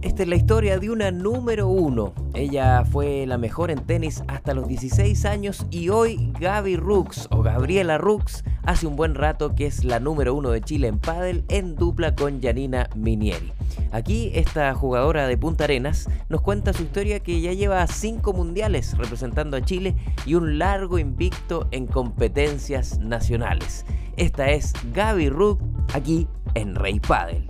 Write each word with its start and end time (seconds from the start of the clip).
Esta 0.00 0.22
es 0.22 0.28
la 0.28 0.36
historia 0.36 0.78
de 0.78 0.90
una 0.90 1.10
número 1.10 1.66
uno. 1.66 2.12
Ella 2.32 2.84
fue 2.84 3.26
la 3.26 3.36
mejor 3.36 3.72
en 3.72 3.80
tenis 3.84 4.22
hasta 4.28 4.54
los 4.54 4.68
16 4.68 5.24
años 5.24 5.66
y 5.72 5.88
hoy 5.88 6.32
Gaby 6.38 6.76
Rux 6.76 7.26
o 7.32 7.42
Gabriela 7.42 7.98
Rux 7.98 8.44
hace 8.62 8.86
un 8.86 8.94
buen 8.94 9.16
rato 9.16 9.56
que 9.56 9.66
es 9.66 9.84
la 9.84 9.98
número 9.98 10.34
uno 10.34 10.50
de 10.50 10.60
Chile 10.60 10.86
en 10.86 11.00
pádel 11.00 11.44
en 11.48 11.74
dupla 11.74 12.14
con 12.14 12.40
Janina 12.40 12.88
Minieri. 12.94 13.52
Aquí 13.90 14.30
esta 14.34 14.72
jugadora 14.72 15.26
de 15.26 15.36
Punta 15.36 15.64
Arenas 15.64 16.08
nos 16.28 16.42
cuenta 16.42 16.72
su 16.72 16.84
historia 16.84 17.18
que 17.18 17.40
ya 17.40 17.52
lleva 17.52 17.84
cinco 17.88 18.32
mundiales 18.32 18.96
representando 18.96 19.56
a 19.56 19.62
Chile 19.62 19.96
y 20.24 20.36
un 20.36 20.60
largo 20.60 21.00
invicto 21.00 21.66
en 21.72 21.88
competencias 21.88 23.00
nacionales. 23.00 23.84
Esta 24.16 24.50
es 24.50 24.74
Gaby 24.94 25.28
Rux 25.28 25.60
aquí 25.92 26.28
en 26.54 26.76
Rey 26.76 27.00
Padel. 27.00 27.48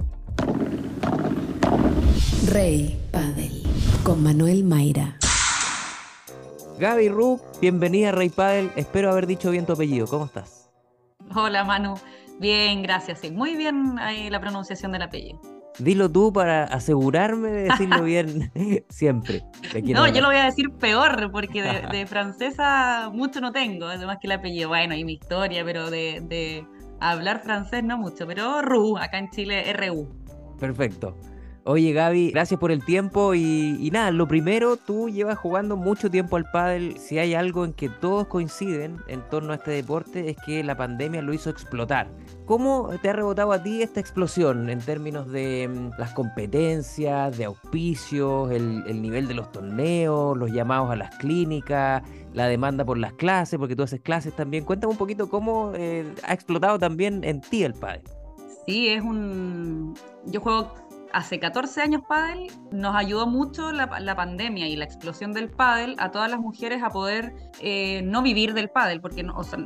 Rey 2.50 2.98
Padel 3.12 3.62
con 4.02 4.22
Manuel 4.22 4.64
Mayra. 4.64 5.18
Gaby 6.78 7.10
Rux, 7.10 7.42
bienvenida 7.60 8.08
a 8.08 8.12
Rey 8.12 8.30
Padel. 8.30 8.70
Espero 8.74 9.10
haber 9.10 9.26
dicho 9.26 9.50
bien 9.50 9.66
tu 9.66 9.74
apellido. 9.74 10.06
¿Cómo 10.06 10.24
estás? 10.24 10.70
Hola 11.34 11.64
Manu, 11.64 11.96
bien, 12.40 12.82
gracias. 12.82 13.18
Sí, 13.18 13.30
muy 13.30 13.54
bien 13.54 13.98
ahí 13.98 14.30
la 14.30 14.40
pronunciación 14.40 14.92
del 14.92 15.02
apellido. 15.02 15.42
Dilo 15.78 16.10
tú 16.10 16.32
para 16.32 16.64
asegurarme 16.64 17.50
de 17.50 17.62
decirlo 17.64 18.02
bien 18.02 18.50
siempre. 18.88 19.42
No, 19.84 20.06
yo 20.08 20.22
lo 20.22 20.28
voy 20.28 20.36
a 20.36 20.44
decir 20.44 20.70
peor, 20.70 21.30
porque 21.30 21.62
de, 21.92 22.06
francesa 22.06 23.10
mucho 23.12 23.42
no 23.42 23.52
tengo, 23.52 23.86
además 23.86 24.18
que 24.22 24.26
el 24.26 24.32
apellido, 24.32 24.70
bueno, 24.70 24.94
y 24.94 25.04
mi 25.04 25.14
historia, 25.14 25.64
pero 25.66 25.90
de, 25.90 26.22
de 26.22 26.66
hablar 26.98 27.42
francés 27.42 27.84
no 27.84 27.98
mucho, 27.98 28.26
pero 28.26 28.62
RU, 28.62 28.96
acá 28.96 29.18
en 29.18 29.28
Chile, 29.28 29.70
RU. 29.74 30.08
Perfecto. 30.58 31.14
Oye 31.70 31.92
Gaby, 31.92 32.30
gracias 32.30 32.58
por 32.58 32.70
el 32.72 32.82
tiempo 32.82 33.34
y, 33.34 33.90
nada, 33.92 34.10
lo 34.10 34.26
primero, 34.26 34.78
tú 34.78 35.10
llevas 35.10 35.36
jugando 35.36 35.76
mucho 35.76 36.10
tiempo 36.10 36.36
al 36.36 36.50
pádel, 36.50 36.96
si 36.96 37.18
hay 37.18 37.34
algo 37.34 37.66
en 37.66 37.74
que 37.74 37.90
todos 37.90 38.26
coinciden 38.26 38.96
en 39.06 39.20
torno 39.28 39.52
a 39.52 39.56
este 39.56 39.72
deporte 39.72 40.30
es 40.30 40.38
que 40.46 40.64
la 40.64 40.78
pandemia 40.78 41.20
lo 41.20 41.34
hizo 41.34 41.50
explotar. 41.50 42.08
¿Cómo 42.46 42.88
te 43.02 43.10
ha 43.10 43.12
rebotado 43.12 43.52
a 43.52 43.62
ti 43.62 43.82
esta 43.82 44.00
explosión 44.00 44.70
en 44.70 44.78
términos 44.78 45.30
de 45.30 45.68
mm, 45.68 45.90
las 45.98 46.14
competencias, 46.14 47.36
de 47.36 47.44
auspicios, 47.44 48.50
el, 48.50 49.02
nivel 49.02 49.28
de 49.28 49.34
los 49.34 49.52
torneos, 49.52 50.38
los 50.38 50.50
llamados 50.50 50.90
a 50.90 50.96
las 50.96 51.14
clínicas, 51.16 52.02
la 52.32 52.46
demanda 52.46 52.86
por 52.86 52.96
las 52.96 53.12
clases, 53.12 53.58
porque 53.58 53.76
tú 53.76 53.82
haces 53.82 54.00
clases 54.00 54.34
también? 54.34 54.64
Cuéntame 54.64 54.92
un 54.92 54.98
poquito 54.98 55.28
cómo 55.28 55.72
eh, 55.74 56.10
ha 56.22 56.32
explotado 56.32 56.78
también 56.78 57.24
en 57.24 57.42
ti 57.42 57.62
el 57.62 57.74
pádel. 57.74 58.04
Sí, 58.64 58.88
es 58.88 59.02
un... 59.02 59.94
Yo 60.24 60.40
juego 60.40 60.87
hace 61.12 61.38
14 61.38 61.80
años 61.80 62.02
pádel 62.08 62.50
nos 62.70 62.94
ayudó 62.94 63.26
mucho 63.26 63.72
la, 63.72 63.88
pandemia 64.16 64.68
y 64.68 64.76
la 64.76 64.84
explosión 64.84 65.32
del 65.32 65.50
pádel 65.50 65.94
a 65.98 66.10
todas 66.10 66.30
las 66.30 66.40
mujeres 66.40 66.82
a 66.82 66.90
poder 66.90 67.34
eh, 67.60 68.02
no 68.02 68.22
vivir 68.22 68.54
del 68.54 68.68
pádel, 68.68 69.00
porque, 69.00 69.24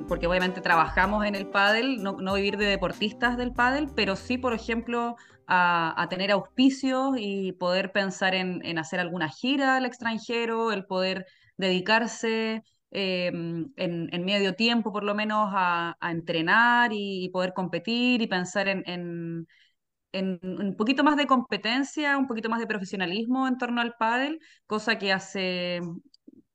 porque 0.09 0.27
obviamente 0.27 0.61
trabajamos 0.61 1.25
en 1.25 1.35
el 1.35 1.47
pádel, 1.47 2.03
no, 2.03 2.13
no, 2.13 2.35
vivir 2.35 2.57
de 2.57 2.67
deportistas 2.67 3.37
del 3.37 3.53
pádel, 3.53 3.89
pero 3.95 4.17
sí, 4.17 4.39
por 4.39 4.55
ejemplo, 4.55 5.17
a, 5.47 6.07
tener 6.09 6.31
auspicios 6.31 7.17
y 7.19 7.53
poder 7.53 7.93
pensar 7.93 8.35
en, 8.35 8.79
hacer 8.79 9.01
alguna 9.01 9.29
gira 9.29 9.77
al 9.77 9.85
extranjero, 9.85 10.73
el 10.73 10.87
poder 10.87 11.27
dedicarse 11.57 12.63
em, 12.91 13.70
en, 13.77 14.25
medio 14.25 14.55
tiempo 14.55 14.93
por 14.93 15.05
lo 15.05 15.15
menos 15.15 15.51
a, 15.53 15.97
entrenar 16.01 16.91
y, 16.93 17.29
poder 17.33 17.53
competir 17.53 18.23
y 18.23 18.27
pensar 18.27 18.69
en, 18.69 18.83
en 18.87 19.47
un 20.13 20.75
poquito 20.77 21.05
más 21.05 21.17
de 21.17 21.27
competencia, 21.27 22.19
un 22.19 22.27
poquito 22.27 22.49
más 22.49 22.61
de 22.61 22.67
profesionalismo 22.67 23.49
en 23.49 23.59
torno 23.59 23.81
al 23.81 23.95
pádel, 23.99 24.41
cosa 24.67 24.99
que 24.99 25.13
hace 25.13 25.81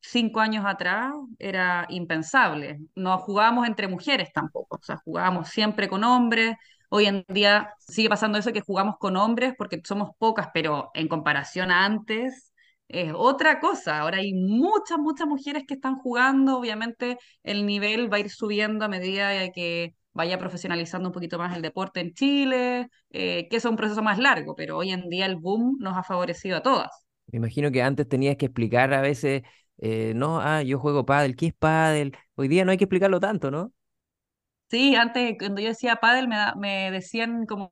cinco 0.02 0.40
años 0.40 0.66
atrás 0.66 1.14
era 1.40 1.86
impensable. 1.90 2.80
No 2.96 3.18
jugábamos 3.20 3.68
entre 3.68 3.88
mujeres 3.88 4.32
tampoco, 4.34 4.78
o 4.78 4.84
sea, 4.84 4.98
jugábamos 4.98 5.50
siempre 5.50 5.88
con 5.90 6.04
hombres. 6.04 6.56
Hoy 6.90 7.06
en 7.06 7.26
día 7.30 7.74
sigue 7.80 8.10
pasando 8.10 8.38
eso 8.38 8.54
que 8.54 8.62
jugamos 8.62 8.98
con 8.98 9.18
hombres 9.18 9.54
porque 9.58 9.82
somos 9.84 10.12
pocas, 10.18 10.50
pero 10.54 10.92
en 10.94 11.08
comparación 11.08 11.72
a 11.72 11.86
antes 11.86 12.54
es 12.88 13.12
otra 13.16 13.60
cosa. 13.60 14.00
Ahora 14.00 14.18
hay 14.20 14.34
muchas, 14.34 14.98
muchas 14.98 15.28
mujeres 15.28 15.64
que 15.68 15.74
están 15.74 15.98
jugando. 15.98 16.58
Obviamente 16.58 17.18
el 17.44 17.66
nivel 17.66 18.12
va 18.12 18.18
a 18.18 18.20
ir 18.22 18.30
subiendo 18.30 18.86
a 18.86 18.88
medida 18.88 19.52
que 19.52 19.96
vaya 20.18 20.38
profesionalizando 20.40 21.10
un 21.10 21.14
poquito 21.14 21.38
más 21.38 21.56
el 21.56 21.62
deporte 21.62 22.02
en 22.02 22.14
Chile, 22.14 22.90
eh, 23.12 23.48
que 23.50 23.58
es 23.58 23.66
un 23.66 23.76
proceso 23.76 24.02
más 24.02 24.18
largo, 24.18 24.56
pero 24.56 24.78
hoy 24.78 24.92
en 24.92 25.08
día 25.10 25.28
el 25.28 25.36
boom 25.36 25.78
nos 25.80 25.96
ha 25.96 26.04
favorecido 26.04 26.58
a 26.58 26.64
todas. 26.64 26.90
Me 27.28 27.38
imagino 27.38 27.72
que 27.72 27.84
antes 27.84 28.10
tenías 28.10 28.36
que 28.36 28.48
explicar 28.48 28.94
a 28.94 29.02
veces, 29.02 29.44
eh, 29.78 30.14
no, 30.16 30.42
ah, 30.42 30.64
yo 30.64 30.80
juego 30.80 31.06
pádel, 31.06 31.36
¿qué 31.36 31.48
es 31.48 31.54
pádel? 31.54 32.18
Hoy 32.36 32.48
día 32.48 32.66
no 32.66 32.72
hay 32.72 32.78
que 32.78 32.86
explicarlo 32.86 33.20
tanto, 33.20 33.52
¿no? 33.52 33.72
Sí, 34.70 34.96
antes 34.96 35.36
cuando 35.40 35.62
yo 35.62 35.70
decía 35.70 35.98
pádel 35.98 36.28
me, 36.28 36.36
me 36.58 36.92
decían 36.92 37.46
como 37.46 37.72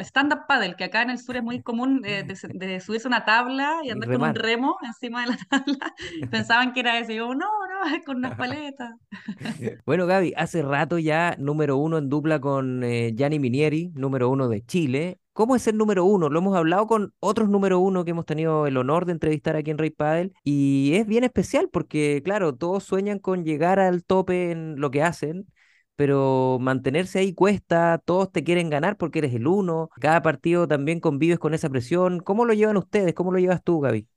stand-up 0.00 0.46
paddle, 0.48 0.74
que 0.76 0.84
acá 0.84 1.02
en 1.02 1.10
el 1.10 1.18
sur 1.18 1.36
es 1.36 1.42
muy 1.42 1.62
común 1.62 2.00
de, 2.02 2.24
de, 2.24 2.80
subirse 2.80 3.06
una 3.06 3.24
tabla 3.24 3.78
y 3.84 3.90
andar 3.90 4.10
con 4.10 4.22
un 4.22 4.34
remo 4.34 4.76
encima 4.84 5.22
de 5.24 5.32
la 5.32 5.38
tabla. 5.50 5.94
Pensaban 6.30 6.72
que 6.72 6.80
era 6.80 6.98
eso. 6.98 7.12
Y 7.12 7.16
yo, 7.16 7.34
no, 7.34 7.46
con 8.06 8.16
unas 8.16 8.36
paletas. 8.36 8.94
bueno, 9.86 10.06
Gaby, 10.06 10.34
hace 10.36 10.62
rato 10.62 10.98
ya 10.98 11.36
número 11.38 11.76
uno 11.76 11.98
en 11.98 12.08
dupla 12.08 12.40
con 12.40 12.82
eh, 12.84 13.12
Gianni 13.14 13.38
Minieri, 13.38 13.92
número 13.94 14.30
uno 14.30 14.48
de 14.48 14.64
Chile. 14.64 15.18
¿Cómo 15.32 15.54
es 15.54 15.66
el 15.66 15.76
número 15.76 16.04
uno? 16.04 16.30
Lo 16.30 16.38
hemos 16.38 16.56
hablado 16.56 16.86
con 16.86 17.12
otros 17.20 17.50
número 17.50 17.78
uno 17.78 18.04
que 18.04 18.12
hemos 18.12 18.24
tenido 18.24 18.66
el 18.66 18.76
honor 18.78 19.04
de 19.04 19.12
entrevistar 19.12 19.54
aquí 19.54 19.70
en 19.70 19.76
Rey 19.76 19.90
Padel 19.90 20.32
y 20.42 20.92
es 20.94 21.06
bien 21.06 21.24
especial 21.24 21.68
porque, 21.70 22.22
claro, 22.24 22.54
todos 22.54 22.84
sueñan 22.84 23.18
con 23.18 23.44
llegar 23.44 23.78
al 23.78 24.02
tope 24.02 24.50
en 24.50 24.80
lo 24.80 24.90
que 24.90 25.02
hacen, 25.02 25.46
pero 25.94 26.56
mantenerse 26.58 27.18
ahí 27.18 27.34
cuesta, 27.34 28.00
todos 28.02 28.32
te 28.32 28.44
quieren 28.44 28.70
ganar 28.70 28.96
porque 28.96 29.18
eres 29.18 29.34
el 29.34 29.46
uno, 29.46 29.90
cada 30.00 30.22
partido 30.22 30.66
también 30.66 31.00
convives 31.00 31.38
con 31.38 31.52
esa 31.52 31.68
presión. 31.68 32.20
¿Cómo 32.20 32.46
lo 32.46 32.54
llevan 32.54 32.78
ustedes? 32.78 33.12
¿Cómo 33.12 33.30
lo 33.30 33.38
llevas 33.38 33.62
tú, 33.62 33.80
Gaby? 33.80 34.08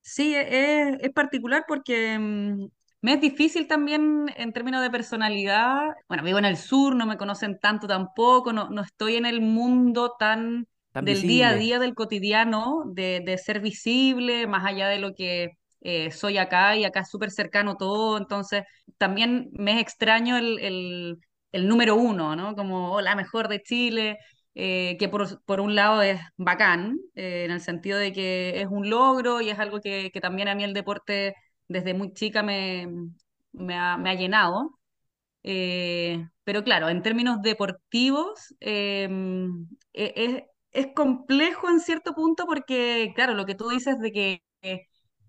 Sí, 0.00 0.34
e, 0.34 0.90
es, 0.90 0.96
es 1.00 1.10
particular 1.12 1.64
porque 1.68 2.18
mm, 2.18 2.66
me 3.00 3.14
es 3.14 3.20
difícil 3.20 3.66
también 3.66 4.26
en 4.36 4.52
términos 4.52 4.82
de 4.82 4.90
personalidad. 4.90 5.94
Bueno, 6.08 6.24
vivo 6.24 6.38
en 6.38 6.44
el 6.44 6.56
sur, 6.56 6.96
no 6.96 7.06
me 7.06 7.16
conocen 7.16 7.58
tanto 7.58 7.86
tampoco, 7.86 8.52
no, 8.52 8.68
no 8.70 8.82
estoy 8.82 9.16
en 9.16 9.26
el 9.26 9.40
mundo 9.40 10.14
tan, 10.18 10.66
del 10.94 11.22
día 11.22 11.50
a 11.50 11.54
día, 11.54 11.78
del 11.78 11.94
cotidiano, 11.94 12.82
de, 12.86 13.22
de 13.24 13.38
ser 13.38 13.60
visible, 13.60 14.46
más 14.46 14.64
allá 14.64 14.88
de 14.88 14.98
lo 14.98 15.14
que 15.14 15.50
eh, 15.80 16.10
soy 16.10 16.38
acá 16.38 16.76
y 16.76 16.84
acá 16.84 17.00
es 17.00 17.10
súper 17.10 17.30
cercano 17.30 17.76
todo, 17.76 18.18
entonces 18.18 18.64
también 18.96 19.48
me 19.52 19.74
es 19.74 19.80
extraño 19.80 20.36
el, 20.36 20.58
el, 20.58 21.16
el 21.52 21.68
número 21.68 21.94
uno, 21.94 22.34
¿no? 22.34 22.54
Como 22.54 22.92
oh, 22.94 23.00
la 23.00 23.14
mejor 23.14 23.48
de 23.48 23.62
Chile, 23.62 24.18
eh, 24.54 24.96
que 24.98 25.08
por, 25.08 25.42
por, 25.44 25.60
un 25.60 25.76
lado 25.76 26.02
es 26.02 26.20
bacán, 26.36 26.98
eh, 27.14 27.44
en 27.44 27.52
el 27.52 27.60
sentido 27.60 27.98
de 27.98 28.12
que 28.12 28.60
es 28.60 28.66
un 28.68 28.90
logro 28.90 29.40
y 29.40 29.50
es 29.50 29.58
algo 29.58 29.80
que, 29.80 30.10
que 30.12 30.20
también 30.20 30.48
a 30.48 30.54
mí 30.56 30.64
el 30.64 30.74
deporte 30.74 31.34
desde 31.68 31.94
muy 31.94 32.12
chica 32.12 32.42
me, 32.42 32.88
ha, 33.70 34.14
llenado. 34.14 34.78
pero 36.44 36.64
claro, 36.64 36.88
en 36.88 37.02
términos 37.02 37.42
deportivos, 37.42 38.54
em, 38.60 39.66
e, 39.92 40.12
es, 40.16 40.42
es 40.86 40.94
complejo 40.94 41.68
en 41.70 41.80
cierto 41.80 42.14
punto 42.14 42.46
porque, 42.46 43.12
claro, 43.14 43.34
lo 43.34 43.46
que 43.46 43.54
tú 43.54 43.68
dices 43.68 43.98
de 44.00 44.12
que 44.12 44.42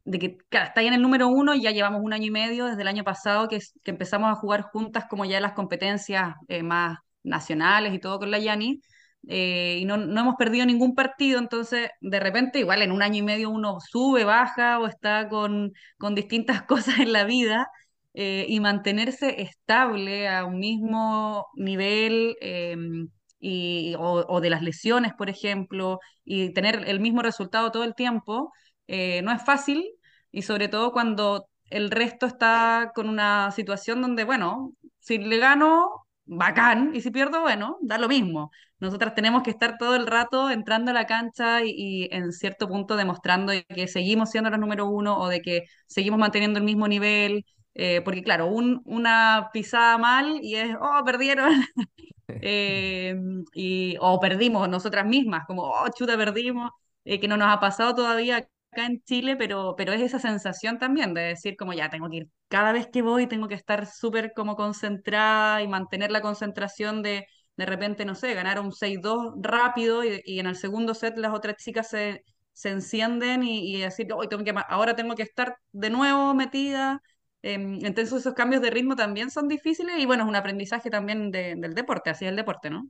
de 0.10 0.20
que 0.20 0.38
está 0.50 0.74
ahí 0.76 0.88
en 0.88 0.94
el 0.94 1.02
número 1.02 1.28
uno, 1.28 1.56
ya 1.56 1.72
llevamos 1.72 2.02
un 2.04 2.14
año 2.14 2.26
y 2.28 2.32
medio 2.32 2.66
desde 2.66 2.82
el 2.82 2.88
año 2.88 3.04
pasado 3.04 3.48
que, 3.48 3.60
que 3.84 3.92
empezamos 3.92 4.32
a 4.32 4.36
jugar 4.36 4.64
juntas 4.64 5.06
como 5.10 5.26
ya 5.26 5.40
las 5.40 5.54
competencias 5.54 6.36
eh, 6.48 6.64
más 6.64 6.98
nacionales 7.24 7.94
y 7.94 8.00
todo 8.00 8.20
con 8.20 8.32
la 8.32 8.40
Yani, 8.40 8.82
eh, 9.28 9.78
y 9.82 9.86
no, 9.86 9.98
no, 9.98 10.22
hemos 10.22 10.36
perdido 10.36 10.66
ningún 10.66 10.96
partido, 10.96 11.40
entonces 11.40 11.90
de 12.02 12.20
repente 12.20 12.60
igual 12.60 12.82
en 12.82 12.92
un 12.92 13.02
año 13.02 13.18
y 13.18 13.22
medio 13.24 13.50
uno 13.50 13.80
sube, 13.80 14.24
baja 14.24 14.80
o 14.80 14.88
está 14.88 15.30
con, 15.30 15.74
con 15.98 16.16
distintas 16.16 16.64
cosas 16.68 17.00
en 17.00 17.14
la 17.14 17.24
vida. 17.26 17.70
Eh, 18.16 18.48
y 18.50 18.60
mantenerse 18.60 19.42
estable 19.42 20.28
a 20.28 20.44
un 20.44 20.60
mismo 20.60 21.48
nivel 21.56 22.36
em, 22.42 23.08
y, 23.40 23.94
o, 23.98 24.26
o, 24.28 24.42
de 24.42 24.50
las 24.50 24.64
lesiones, 24.64 25.14
por 25.14 25.30
ejemplo, 25.30 26.00
y 26.26 26.52
tener 26.54 26.84
el 26.88 27.00
mismo 27.00 27.22
resultado 27.22 27.72
todo 27.72 27.84
el 27.84 27.96
tiempo, 27.96 28.52
no 28.88 29.32
es 29.32 29.44
fácil, 29.46 29.86
y 30.32 30.42
sobre 30.42 30.68
todo 30.68 30.92
cuando 30.92 31.48
el 31.70 31.92
resto 31.92 32.26
está 32.26 32.92
con 32.96 33.10
una 33.10 33.52
situación 33.52 34.02
donde, 34.02 34.24
bueno, 34.24 34.74
si 35.00 35.18
le 35.20 35.38
gano, 35.38 36.08
bacán, 36.30 36.92
y 36.96 37.02
si 37.02 37.12
pierdo, 37.12 37.42
bueno, 37.42 37.78
da 37.82 37.98
lo 37.98 38.08
mismo. 38.08 38.52
Nosotras 38.80 39.16
tenemos 39.16 39.44
que 39.44 39.50
estar 39.52 39.78
todo 39.78 39.96
el 39.96 40.08
rato 40.08 40.50
entrando 40.52 40.92
a 40.92 40.94
la 40.94 41.06
cancha 41.08 41.64
y, 41.66 42.08
en 42.12 42.32
cierto 42.32 42.68
punto 42.68 42.96
demostrando 42.96 43.52
que 43.68 43.88
seguimos 43.88 44.30
siendo 44.32 44.50
los 44.50 44.60
número 44.60 44.86
uno 44.88 45.18
o 45.20 45.28
de 45.28 45.42
que 45.42 45.64
seguimos 45.88 46.20
manteniendo 46.20 46.60
el 46.60 46.66
mismo 46.66 46.88
nivel, 46.88 47.46
eh, 47.74 48.02
porque 48.04 48.24
claro, 48.24 48.48
un, 48.48 48.82
una 48.86 49.50
pisada 49.54 49.98
mal 49.98 50.40
y 50.42 50.56
es, 50.56 50.76
oh, 50.80 51.04
perdieron, 51.06 51.52
eh, 52.42 53.16
y, 53.54 53.96
o 54.00 54.20
perdimos 54.20 54.70
nosotras 54.70 55.06
mismas, 55.06 55.46
como, 55.48 55.64
oh, 55.64 55.88
chuta, 55.98 56.18
perdimos. 56.18 56.72
eh, 57.06 57.20
que 57.20 57.28
no 57.28 57.38
nos 57.38 57.48
ha 57.50 57.60
pasado 57.60 57.96
todavía 57.96 58.48
acá 58.72 58.86
en 58.86 59.02
Chile, 59.04 59.36
pero, 59.36 59.76
pero 59.78 59.94
es 59.94 60.02
esa 60.02 60.20
sensación 60.20 60.78
también 60.80 61.14
de 61.14 61.22
decir 61.22 61.56
como 61.58 61.74
ya 61.74 61.90
tengo 61.90 62.10
que 62.10 62.18
ir, 62.18 62.28
cada 62.48 62.72
vez 62.72 62.88
que 62.88 63.02
voy 63.02 63.28
tengo 63.28 63.48
que 63.48 63.56
estar 63.56 63.86
súper 63.88 64.34
como 64.36 64.56
concentrada 64.56 65.62
y 65.62 65.68
mantener 65.68 66.12
la 66.12 66.22
concentración 66.22 67.02
de 67.02 67.26
de 67.60 67.66
repente, 67.66 68.06
no 68.06 68.16
sé, 68.16 68.34
ganar 68.34 68.58
un 68.62 68.72
6-2 68.72 69.34
rápido 69.42 70.06
y, 70.06 70.40
en 70.40 70.48
el 70.48 70.56
segundo 70.56 70.94
set 70.94 71.18
las 71.18 71.34
otras 71.34 71.58
chicas 71.58 71.90
se, 71.90 72.24
se 72.54 72.70
encienden 72.70 73.44
y, 73.44 73.82
decir, 73.82 74.08
hoy 74.14 74.30
tengo 74.30 74.46
que, 74.46 74.54
ahora 74.70 74.96
tengo 74.96 75.14
que 75.16 75.24
estar 75.24 75.58
de 75.74 75.90
nuevo 75.90 76.34
metida. 76.34 77.02
Em, 77.42 77.74
entonces 77.86 78.14
esos 78.14 78.34
cambios 78.34 78.62
de 78.62 78.70
ritmo 78.70 78.96
también 78.96 79.30
son 79.30 79.50
difíciles 79.50 79.98
y 80.00 80.06
bueno, 80.06 80.24
es 80.24 80.30
un 80.30 80.38
aprendizaje 80.38 80.90
también 80.90 81.32
de, 81.32 81.56
del 81.58 81.74
deporte, 81.76 82.10
así 82.12 82.26
es 82.26 82.30
el 82.30 82.38
deporte, 82.38 82.70
¿no? 82.70 82.88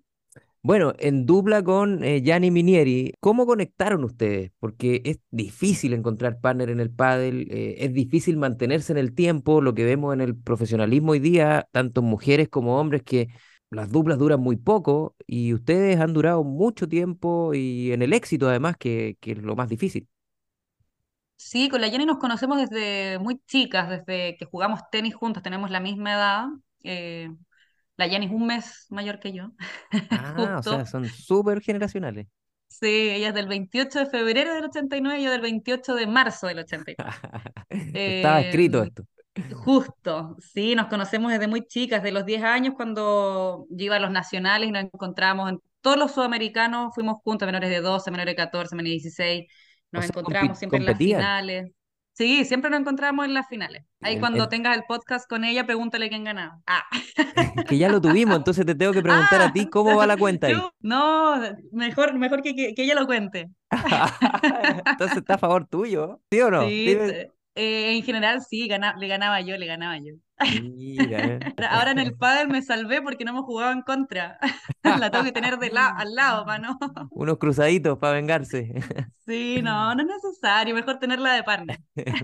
Bueno, 0.62 0.94
en 1.00 1.26
dupla 1.26 1.64
con 1.64 2.04
eh, 2.04 2.22
Gianni 2.22 2.52
Minieri, 2.52 3.14
¿cómo 3.22 3.46
conectaron 3.46 4.04
ustedes? 4.04 4.52
Porque 4.60 5.02
es 5.06 5.20
difícil 5.32 5.94
encontrar 5.94 6.42
partner 6.42 6.70
en 6.70 6.82
el 6.82 6.92
pádel, 6.92 7.48
eh, 7.50 7.76
es 7.80 7.94
difícil 7.94 8.36
mantenerse 8.38 8.92
en 8.92 8.98
el 8.98 9.16
tiempo, 9.16 9.62
lo 9.62 9.74
que 9.74 9.86
vemos 9.86 10.14
en 10.14 10.20
el 10.22 10.36
profesionalismo 10.36 11.14
hoy 11.14 11.20
día, 11.20 11.68
tanto 11.72 12.02
mujeres 12.02 12.50
como 12.50 12.78
hombres, 12.78 13.04
que 13.04 13.30
las 13.70 13.90
duplas 13.90 14.18
duran 14.18 14.42
muy 14.42 14.58
poco 14.58 15.16
y 15.26 15.54
ustedes 15.54 15.98
han 16.00 16.14
durado 16.14 16.44
mucho 16.44 16.90
tiempo 16.90 17.54
y 17.54 17.94
en 17.94 18.02
el 18.02 18.12
éxito 18.14 18.50
además, 18.50 18.76
que, 18.78 19.16
que 19.22 19.32
es 19.34 19.38
lo 19.42 19.56
más 19.56 19.70
difícil. 19.70 20.10
Sí, 21.36 21.70
con 21.70 21.80
la 21.82 21.90
Jenny 21.90 22.06
nos 22.06 22.18
conocemos 22.20 22.58
desde 22.60 23.18
muy 23.20 23.40
chicas, 23.48 23.90
desde 23.90 24.36
que 24.38 24.46
jugamos 24.46 24.82
tenis 24.92 25.16
juntas, 25.16 25.42
tenemos 25.42 25.72
la 25.72 25.80
misma 25.80 26.14
edad. 26.14 26.46
eh, 26.84 27.30
la 28.00 28.10
Jenny 28.10 28.26
es 28.28 28.32
un 28.34 28.48
mes 28.48 28.88
mayor 28.90 29.20
que 29.20 29.34
yo, 29.34 29.52
Ah, 30.14 30.58
o 30.60 30.64
sea, 30.64 30.86
son 30.86 31.10
súper 31.10 31.62
generacionales. 31.62 32.28
Sí, 32.68 32.86
ella 32.88 33.30
es 33.30 33.34
del 33.34 33.48
28 33.48 34.00
de 34.00 34.06
febrero 34.06 34.54
del 34.54 34.66
89 34.66 35.20
y 35.20 35.24
yo 35.26 35.32
del 35.32 35.42
28 35.42 35.96
de 35.96 36.08
marzo 36.08 36.48
del 36.48 36.60
89. 36.60 37.02
Estaba 38.06 38.42
Eh, 38.42 38.42
escrito 38.42 38.84
esto. 38.84 39.06
justo, 39.52 40.38
sí, 40.40 40.76
nos 40.76 40.88
conocemos 40.88 41.32
desde 41.32 41.48
muy 41.48 41.66
chicas, 41.68 42.04
de 42.04 42.12
los 42.12 42.26
10 42.26 42.44
años 42.44 42.76
cuando 42.76 43.66
yo 43.70 43.86
iba 43.86 43.98
a 43.98 44.00
los 44.00 44.12
nacionales 44.12 44.70
y 44.70 44.72
nos 44.72 44.84
encontramos 44.84 45.50
en 45.52 45.62
todos 45.82 45.98
los 45.98 46.12
sudamericanos, 46.14 46.94
fuimos 46.96 47.18
juntos, 47.24 47.46
menores 47.48 47.70
de 47.70 47.82
12, 47.82 48.12
menores 48.12 48.34
de 48.34 48.36
14, 48.38 48.76
menores 48.76 48.92
de 48.92 48.94
16, 48.96 49.48
O 49.94 50.02
nos 50.02 50.04
sea, 50.04 50.16
encontramos 50.16 50.58
siempre 50.60 50.80
en 50.80 50.86
las 50.86 51.02
finales. 51.02 51.72
Sí, 52.20 52.44
siempre 52.44 52.70
nos 52.70 52.82
encontramos 52.82 53.26
en 53.26 53.34
las 53.34 53.48
finales. 53.48 53.86
Ahí 54.02 54.20
cuando 54.20 54.44
en- 54.44 54.50
tengas 54.50 54.76
el 54.76 54.84
podcast 54.84 55.26
con 55.30 55.46
ella, 55.46 55.66
pregúntale 55.66 56.10
quién 56.10 56.26
ganaba. 56.26 56.60
Ah, 56.68 56.84
que 57.66 57.78
ya 57.78 57.88
lo 57.88 58.02
tuvimos, 58.02 58.36
entonces 58.36 58.66
te 58.66 58.76
tengo 58.76 58.92
que 58.92 59.02
preguntar 59.02 59.40
a 59.42 59.46
ah, 59.46 59.54
ti 59.54 59.70
cómo 59.70 59.96
va 59.96 60.06
la 60.06 60.18
cuenta 60.18 60.48
ahí. 60.48 60.62
no, 60.82 61.36
mejor, 61.72 62.14
mejor 62.16 62.42
que, 62.42 62.54
que, 62.54 62.76
que 62.76 62.84
ella 62.84 62.96
lo 62.96 63.06
cuente. 63.06 63.50
Entonces 64.86 65.20
está 65.20 65.36
a 65.36 65.38
favor 65.38 65.66
tuyo, 65.66 66.20
¿sí 66.30 66.42
o 66.42 66.52
no? 66.52 66.68
Sí. 66.68 66.98
Eh, 67.56 67.96
en 67.98 68.04
general 68.04 68.42
sí, 68.42 68.68
gana- 68.68 68.96
le 68.98 69.08
ganaba 69.08 69.42
yo, 69.42 69.58
le 69.58 69.66
ganaba 69.68 69.98
yo. 70.00 70.16
Mira, 70.48 71.36
eh. 71.36 71.46
Ahora 71.70 71.92
en 71.92 72.00
el 72.00 72.16
pádel 72.16 72.48
me 72.50 72.62
salvé 72.62 73.02
porque 73.02 73.26
no 73.26 73.32
hemos 73.32 73.46
jugado 73.46 73.72
en 73.74 73.82
contra. 73.82 74.40
La 74.84 75.12
tengo 75.12 75.24
que 75.26 75.32
tener 75.32 75.58
de 75.60 75.70
la 75.72 75.90
al 75.90 76.16
lado, 76.16 76.46
para 76.46 76.60
no. 76.60 76.78
Unos 77.10 77.38
cruzaditos 77.38 77.98
para 78.00 78.14
vengarse. 78.14 78.74
Sí, 79.26 79.62
no, 79.62 79.94
no 79.96 80.02
es 80.02 80.08
necesario, 80.08 80.74
mejor 80.76 80.98
tenerla 81.00 81.34
de 81.34 81.44
partner. 81.44 81.80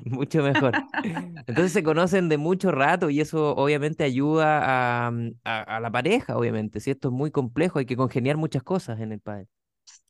Mucho 0.06 0.42
mejor. 0.44 0.80
Entonces 1.48 1.74
se 1.74 1.84
conocen 1.84 2.30
de 2.30 2.38
mucho 2.38 2.72
rato 2.72 3.10
y 3.10 3.22
eso 3.22 3.56
obviamente 3.56 4.04
ayuda 4.04 5.08
a, 5.08 5.14
a- 5.44 5.62
a 5.78 5.80
la 5.80 5.92
pareja, 5.92 6.38
obviamente. 6.38 6.80
Si 6.80 6.92
esto 6.92 7.10
es 7.10 7.14
muy 7.14 7.32
complejo, 7.32 7.80
hay 7.80 7.86
que 7.86 7.98
congeniar 7.98 8.38
muchas 8.38 8.64
cosas 8.64 9.00
en 9.00 9.12
el 9.12 9.20
padre. 9.22 9.48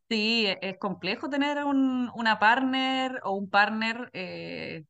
Sí, 0.09 0.45
e- 0.47 0.59
es 0.61 0.77
complejo 0.77 1.29
tener 1.29 1.63
un, 1.65 2.11
una 2.15 2.39
partner 2.39 3.19
o 3.23 3.31
un 3.33 3.49
partner 3.49 4.09
eh, 4.13 4.85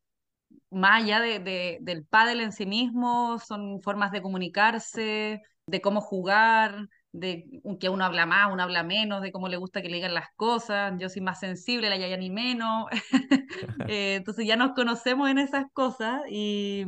más 0.70 1.02
allá 1.02 1.20
de, 1.20 1.38
de- 1.38 1.78
del 1.80 2.04
pádel 2.04 2.40
en 2.40 2.52
sí 2.52 2.66
mismo, 2.66 3.38
son 3.38 3.80
formas 3.82 4.12
de 4.12 4.22
comunicarse, 4.22 5.42
de 5.66 5.80
cómo 5.80 6.00
jugar, 6.00 6.88
de 7.12 7.46
que 7.80 7.88
uno 7.88 8.04
habla 8.04 8.26
más, 8.26 8.52
uno 8.52 8.62
habla 8.62 8.82
menos, 8.82 9.22
de 9.22 9.32
cómo 9.32 9.48
le 9.48 9.56
gusta 9.56 9.80
que 9.82 9.88
le 9.88 9.96
digan 9.96 10.14
las 10.14 10.28
cosas. 10.36 10.92
Yo 10.98 11.08
soy 11.08 11.22
más 11.22 11.40
sensible, 11.40 11.88
la 11.90 11.96
Yaya 11.96 12.16
ni 12.16 12.30
menos. 12.30 12.86
Eh, 13.88 14.16
entonces 14.16 14.46
ya 14.46 14.56
nos 14.56 14.72
conocemos 14.74 15.30
en 15.30 15.38
esas 15.38 15.66
cosas 15.72 16.20
y, 16.28 16.84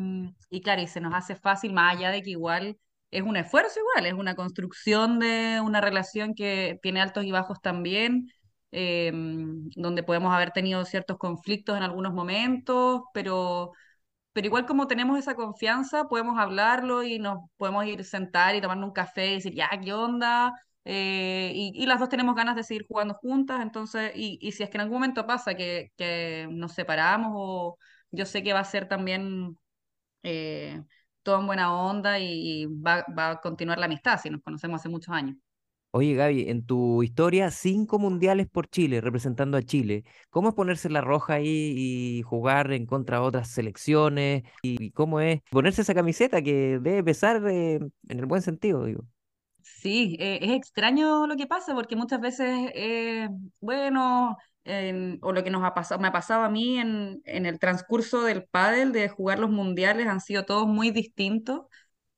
y 0.51 0.61
claro, 0.63 0.83
y 0.83 0.87
se 0.89 1.01
nos 1.01 1.15
hace 1.15 1.37
fácil, 1.37 1.73
más 1.73 1.95
allá 1.97 2.11
de 2.11 2.23
que 2.23 2.31
igual 2.31 2.79
es 3.11 3.23
un 3.23 3.37
esfuerzo 3.37 3.79
igual, 3.81 4.07
es 4.07 4.15
una 4.15 4.35
construcción 4.35 5.19
de 5.19 5.61
una 5.65 5.81
relación 5.81 6.35
que 6.35 6.79
tiene 6.83 7.01
altos 7.01 7.25
y 7.25 7.31
bajos 7.33 7.61
también 7.63 8.31
eh, 8.73 9.11
donde 9.15 10.03
podemos 10.03 10.35
haber 10.35 10.53
tenido 10.53 10.85
ciertos 10.85 11.19
conflictos 11.19 11.77
en 11.77 11.83
algunos 11.83 12.13
momentos, 12.15 13.03
pero, 13.15 13.73
pero 14.33 14.47
igual 14.47 14.67
como 14.67 14.87
tenemos 14.87 15.19
esa 15.19 15.35
confianza, 15.35 16.09
podemos 16.09 16.39
hablarlo 16.39 17.03
y 17.05 17.19
nos 17.19 17.39
podemos 17.57 17.87
ir 17.87 18.05
sentar 18.05 18.55
y 18.55 18.61
tomarnos 18.61 18.89
un 18.89 18.95
café 18.95 19.29
y 19.33 19.35
decir, 19.37 19.55
ya, 19.55 19.69
¿qué 19.83 19.93
onda? 19.93 20.53
Eh, 20.85 21.53
y, 21.55 21.87
las 21.87 22.01
dos 22.01 22.09
tenemos 22.09 22.35
ganas 22.35 22.57
de 22.57 22.65
seguir 22.65 22.87
jugando 22.89 23.15
juntas, 23.15 23.61
entonces, 23.61 24.13
y, 24.15 24.39
y 24.41 24.53
si 24.53 24.63
es 24.63 24.71
que 24.71 24.79
en 24.79 24.83
algún 24.83 24.97
momento 24.97 25.27
pasa 25.27 25.55
que, 25.55 25.93
que 25.97 26.49
nos 26.51 26.73
separamos 26.73 27.33
o 27.35 27.79
yo 28.11 28.25
sé 28.27 28.43
que 28.43 28.55
va 28.55 28.61
a 28.61 28.65
ser 28.65 28.89
también 28.89 29.59
eh, 30.23 30.83
todo 31.23 31.41
en 31.41 31.47
buena 31.47 31.75
onda 31.75 32.19
y, 32.19 32.67
va 32.67 33.05
a 33.17 33.41
continuar 33.41 33.79
la 33.79 33.87
amistad 33.87 34.21
si 34.21 34.31
nos 34.31 34.43
conocemos 34.43 34.81
hace 34.81 34.89
muchos 34.89 35.15
años. 35.15 35.37
Oye, 35.91 36.15
Gaby, 36.15 36.49
en 36.51 36.65
tu 36.67 37.03
historia, 37.03 37.51
cinco 37.51 37.99
mundiales 37.99 38.47
por 38.47 38.69
Chile, 38.69 39.01
representando 39.01 39.57
a 39.57 39.63
Chile. 39.63 40.05
¿Cómo 40.31 40.51
es 40.51 40.55
ponerse 40.55 40.91
la 40.91 41.01
roja 41.01 41.35
ahí 41.35 41.47
y 42.19 42.23
jugar 42.23 42.73
en 42.73 42.85
contra 42.87 43.19
de 43.19 43.25
otras 43.25 43.49
selecciones? 43.49 44.43
¿Y 44.61 44.91
cómo 44.93 45.21
es 45.21 45.41
ponerse 45.51 45.83
esa 45.83 45.95
camiseta 45.95 46.43
que 46.43 46.79
debe 46.81 47.03
pesar 47.05 47.43
eh, 47.49 47.77
en 48.09 48.19
el 48.19 48.27
buen 48.27 48.43
sentido, 48.43 48.85
digo? 48.85 49.05
Sí, 49.63 50.17
eh, 50.21 50.39
es 50.43 50.51
extraño 50.53 51.27
lo 51.27 51.37
que 51.37 51.47
pasa 51.47 51.75
porque 51.75 51.95
muchas 51.97 52.21
veces, 52.21 52.71
eh, 52.75 53.29
bueno, 53.61 54.37
en- 54.65 55.19
o 55.23 55.33
lo 55.33 55.45
que 55.45 55.51
nos 55.51 55.63
ha 55.65 55.75
pasado, 55.75 56.01
me 56.01 56.09
ha 56.09 56.13
pasado 56.13 56.43
a 56.45 56.49
mí 56.51 56.79
en, 56.79 57.21
en 57.25 57.47
el 57.47 57.59
transcurso 57.59 58.23
del 58.23 58.45
pádel, 58.45 58.93
de 58.93 59.09
jugar 59.09 59.39
los 59.39 59.51
mundiales, 59.51 60.07
han 60.09 60.21
sido 60.21 60.45
todos 60.45 60.67
muy 60.67 60.91
distintos. 60.91 61.63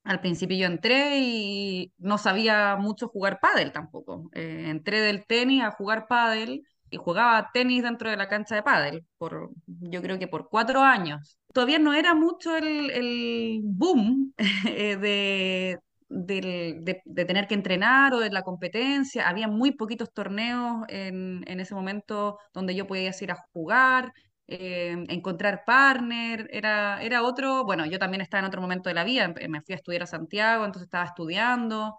Al 0.05 0.21
principio 0.21 0.57
yo 0.57 0.67
entré 0.67 1.19
y 1.21 1.93
no 1.99 2.19
sabía 2.19 2.77
mucho 2.77 3.09
jugar 3.09 3.39
pádel 3.41 3.73
tampoco. 3.73 4.31
Eh, 4.33 4.65
entré 4.69 5.01
del 5.01 5.27
tenis 5.27 5.63
a 5.63 5.73
jugar 5.73 6.07
pádel 6.09 6.63
y 6.91 6.97
jugaba 6.97 7.51
tenis 7.53 7.83
dentro 7.83 8.11
de 8.11 8.17
la 8.17 8.29
cancha 8.29 8.55
de 8.55 8.63
pádel 8.63 9.07
por, 9.19 9.51
yo 9.67 10.03
creo 10.03 10.19
que 10.19 10.27
por 10.27 10.49
cuatro 10.49 10.81
años. 10.81 11.39
Todavía 11.53 11.79
no 11.79 11.93
era 11.93 12.15
mucho 12.15 12.57
el, 12.57 12.91
el 12.91 13.61
boom 13.63 14.33
eh, 14.67 14.97
de, 14.97 15.79
de, 16.09 17.01
de 17.05 17.25
tener 17.25 17.47
que 17.47 17.55
entrenar 17.55 18.15
o 18.15 18.21
de 18.21 18.31
la 18.31 18.43
competencia. 18.43 19.29
Había 19.29 19.49
muy 19.49 19.73
poquitos 19.73 20.13
torneos 20.13 20.85
en, 20.89 21.45
en 21.47 21.61
ese 21.61 21.75
momento 21.75 22.39
donde 22.55 22.75
yo 22.75 22.87
podía 22.87 23.13
ir 23.21 23.31
a 23.33 23.37
jugar 23.53 24.13
eh, 24.51 25.05
encontrar 25.09 25.65
partner, 25.67 26.49
era, 26.53 27.03
era 27.03 27.23
otro, 27.23 27.65
bueno, 27.65 27.87
yo 27.87 27.99
también 27.99 28.21
estaba 28.23 28.41
en 28.41 28.47
otro 28.47 28.61
momento 28.63 28.89
de 28.91 28.95
la 28.95 29.05
vida, 29.05 29.25
em- 29.25 29.51
me 29.51 29.63
fui 29.63 29.75
a 29.75 29.77
estudiar 29.77 30.03
a 30.05 30.07
Santiago, 30.07 30.65
entonces 30.67 30.87
estaba 30.89 31.05
estudiando. 31.07 31.97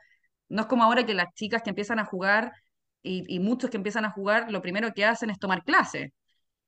No 0.50 0.62
es 0.64 0.68
como 0.68 0.84
ahora 0.84 1.06
que 1.06 1.14
las 1.16 1.34
chicas 1.36 1.64
que 1.64 1.70
empiezan 1.72 2.00
a 2.00 2.06
jugar 2.06 2.54
y, 3.04 3.24
y 3.34 3.40
muchos 3.40 3.70
que 3.70 3.78
empiezan 3.78 4.06
a 4.06 4.12
jugar, 4.12 4.52
lo 4.52 4.62
primero 4.62 4.94
que 4.94 5.06
hacen 5.06 5.30
es 5.32 5.40
tomar 5.40 5.64
clases, 5.64 6.12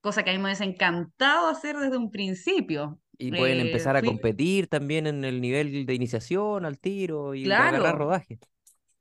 cosa 0.01 0.23
que 0.23 0.31
a 0.31 0.33
mí 0.33 0.39
me 0.39 0.45
hubiese 0.45 0.65
encantado 0.65 1.47
hacer 1.49 1.77
desde 1.77 1.97
un 1.97 2.11
principio. 2.11 2.99
Y 3.17 3.31
pueden 3.33 3.59
Eh, 3.59 3.59
empezar 3.59 3.95
a 3.95 4.03
fui, 4.03 4.03
competir 4.03 4.67
también 4.67 5.07
en 5.07 5.23
el 5.23 5.39
nivel 5.41 5.85
de 5.85 5.93
iniciación, 5.95 6.65
al 6.65 6.79
tiro 6.79 7.35
y 7.35 7.55
agarrar 7.61 7.95
claro, 7.95 7.97
rodaje. 7.97 8.39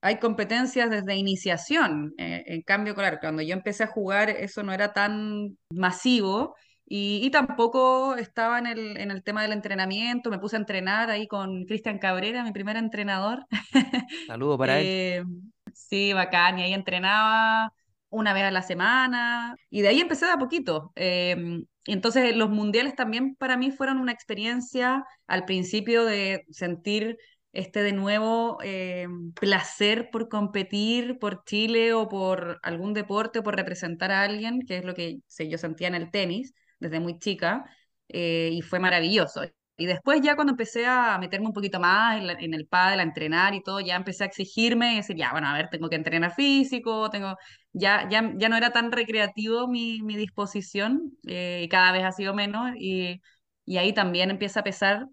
hay 0.01 0.19
competencias 0.21 0.91
desde 0.91 1.17
iniciación. 1.17 2.15
eh, 2.19 2.45
en 2.47 2.63
cambio, 2.63 2.95
claro, 2.95 3.19
cuando 3.21 3.43
yo 3.43 3.55
empecé 3.55 3.85
a 3.85 3.89
jugar 3.89 4.31
eso 4.31 4.63
no 4.63 4.73
era 4.73 4.93
tan 4.93 5.59
masivo 5.71 6.57
y, 6.87 7.21
y 7.25 7.31
tampoco 7.31 8.17
estaba 8.17 8.59
en 8.59 8.67
el, 8.67 8.97
en 8.99 9.11
el 9.11 9.23
tema 9.23 9.43
del 9.43 9.53
entrenamiento. 9.53 10.31
Me 10.31 10.39
puse 10.39 10.57
a 10.57 10.59
entrenar 10.59 11.11
ahí 11.11 11.27
con 11.27 11.65
Cristian 11.65 11.99
Cabrera, 11.99 12.45
mi 12.45 12.53
primer 12.53 12.77
entrenador. 12.77 13.47
Saludo 14.27 14.59
para 14.59 14.79
él. 14.79 14.87
Eh, 14.87 15.25
sí, 15.73 16.13
bacán, 16.13 16.59
y 16.59 16.63
ahí 16.63 16.75
entrenaba 16.75 17.73
una 18.11 18.35
vez 18.35 18.45
a 18.45 18.51
la 18.51 18.63
semana 18.63 19.57
y 19.71 19.81
de 19.81 19.89
ahí 19.89 20.01
empecé 20.01 20.27
de 20.27 20.33
a 20.33 20.39
poquito. 20.39 20.93
Eh, 20.97 21.65
entonces 21.87 22.37
los 22.37 22.51
mundiales 22.51 22.95
también 22.95 23.35
para 23.37 23.57
mí 23.57 23.71
fueron 23.71 23.99
una 23.99 24.13
experiencia 24.13 25.05
al 25.27 25.45
principio 25.47 26.05
de 26.05 26.45
sentir 26.51 27.17
este 27.53 27.83
de 27.83 27.93
nuevo 27.93 28.59
eh, 28.63 29.07
placer 29.39 30.11
por 30.11 30.29
competir 30.29 31.19
por 31.19 31.45
Chile 31.45 31.93
o 31.93 32.09
por 32.09 32.59
algún 32.63 32.95
deporte 32.95 33.41
o 33.41 33.43
por 33.43 33.57
representar 33.57 34.11
a 34.11 34.23
alguien, 34.23 34.61
que 34.67 34.79
es 34.79 34.85
lo 34.85 34.95
que 34.95 35.21
yo 35.39 35.59
sentía 35.59 35.89
en 35.89 35.95
el 35.95 36.11
tenis 36.11 36.55
desde 36.83 37.01
muy 37.01 37.19
chica, 37.19 37.65
eh, 38.09 38.51
y 38.53 38.63
fue 38.63 38.79
maravilloso. 38.79 39.43
Y 39.77 39.87
después 39.87 40.21
ya 40.21 40.35
cuando 40.37 40.53
empecé 40.53 40.87
a 40.87 41.19
meterme 41.19 41.47
un 41.47 41.53
poquito 41.55 41.81
más 41.81 42.19
en, 42.19 42.27
la- 42.27 42.35
en 42.35 42.55
el 42.55 42.67
pádel, 42.67 43.01
a 43.01 43.03
entrenar 43.03 43.55
y 43.55 43.63
todo, 43.63 43.81
ya 43.81 43.97
empecé 43.97 44.25
a 44.25 44.27
exigirme 44.27 44.93
y 44.95 44.97
decir, 44.97 45.17
ya, 45.17 45.33
bueno, 45.33 45.49
a 45.49 45.55
ver, 45.55 45.69
tengo 45.71 45.89
que 45.89 45.97
entrenar 45.97 46.35
físico, 46.35 47.09
tengo, 47.11 47.37
ya, 47.73 48.09
ya, 48.11 48.33
ya 48.37 48.49
no 48.49 48.57
era 48.57 48.71
tan 48.73 48.93
recreativo 48.93 49.67
mi, 49.69 50.03
mi 50.03 50.17
disposición 50.17 51.13
eh, 51.27 51.63
y 51.65 51.69
cada 51.69 51.91
vez 51.93 52.05
ha 52.05 52.13
sido 52.13 52.35
menos 52.35 52.73
y, 52.79 53.21
y 53.65 53.77
ahí 53.79 53.93
también 53.95 54.31
empieza 54.31 54.61
a 54.61 54.65
pesar, 54.65 55.07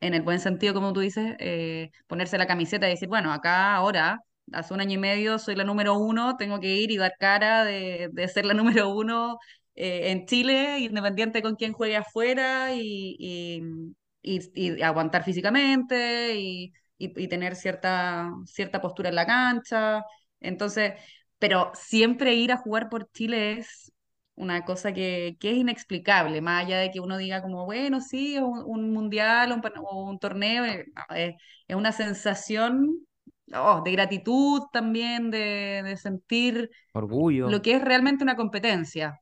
en 0.00 0.14
el 0.14 0.22
buen 0.22 0.40
sentido, 0.40 0.72
como 0.74 0.92
tú 0.92 1.00
dices, 1.00 1.34
eh, 1.38 1.90
ponerse 2.06 2.38
la 2.38 2.46
camiseta 2.46 2.86
y 2.88 2.90
decir, 2.92 3.08
bueno, 3.08 3.32
acá 3.32 3.74
ahora, 3.74 4.20
hace 4.52 4.72
un 4.74 4.80
año 4.80 4.94
y 4.94 4.98
medio 4.98 5.38
soy 5.38 5.54
la 5.56 5.64
número 5.64 5.94
uno, 5.98 6.36
tengo 6.36 6.58
que 6.60 6.68
ir 6.76 6.90
y 6.90 6.96
dar 6.96 7.12
cara 7.18 7.64
de, 7.64 8.08
de 8.12 8.28
ser 8.28 8.46
la 8.46 8.54
número 8.84 8.88
uno 8.90 9.38
eh, 9.80 10.10
en 10.12 10.26
Chile, 10.26 10.78
independiente 10.80 11.42
con 11.42 11.56
quién 11.56 11.72
juegue 11.72 11.96
afuera 11.96 12.74
y, 12.74 13.16
y, 13.18 13.62
y- 14.22 14.76
y 14.78 14.82
aguantar 14.82 15.24
físicamente 15.24 16.34
y, 16.36 16.72
tener 17.28 17.56
cierta, 17.56 18.30
cierta 18.46 18.80
postura 18.80 19.08
en 19.08 19.14
la 19.14 19.26
cancha. 19.26 20.04
Entonces, 20.40 20.94
pero 21.38 21.70
siempre 21.74 22.34
ir 22.34 22.52
a 22.52 22.56
jugar 22.58 22.88
por 22.90 23.10
Chile 23.12 23.52
es 23.58 23.92
una 24.34 24.64
cosa 24.64 24.92
que, 24.92 25.36
que 25.40 25.50
es 25.50 25.56
inexplicable, 25.58 26.40
más 26.40 26.64
allá 26.64 26.78
de 26.78 26.90
que 26.90 27.00
uno 27.00 27.18
diga 27.18 27.42
como, 27.42 27.64
bueno, 27.66 28.00
sí, 28.00 28.38
un, 28.38 28.62
un 28.66 28.92
mundial 28.92 29.52
un, 29.52 29.62
o 29.84 30.04
un 30.04 30.18
torneo, 30.18 30.64
eh, 30.64 30.86
es, 31.14 31.34
es 31.68 31.76
una 31.76 31.92
sensación 31.92 33.06
oh, 33.54 33.82
de 33.84 33.92
gratitud 33.92 34.62
también, 34.72 35.30
de, 35.30 35.82
de 35.84 35.96
sentir 35.96 36.70
Orgullo. 36.94 37.48
lo 37.48 37.62
que 37.62 37.74
es 37.74 37.82
realmente 37.84 38.24
una 38.24 38.36
competencia. 38.36 39.20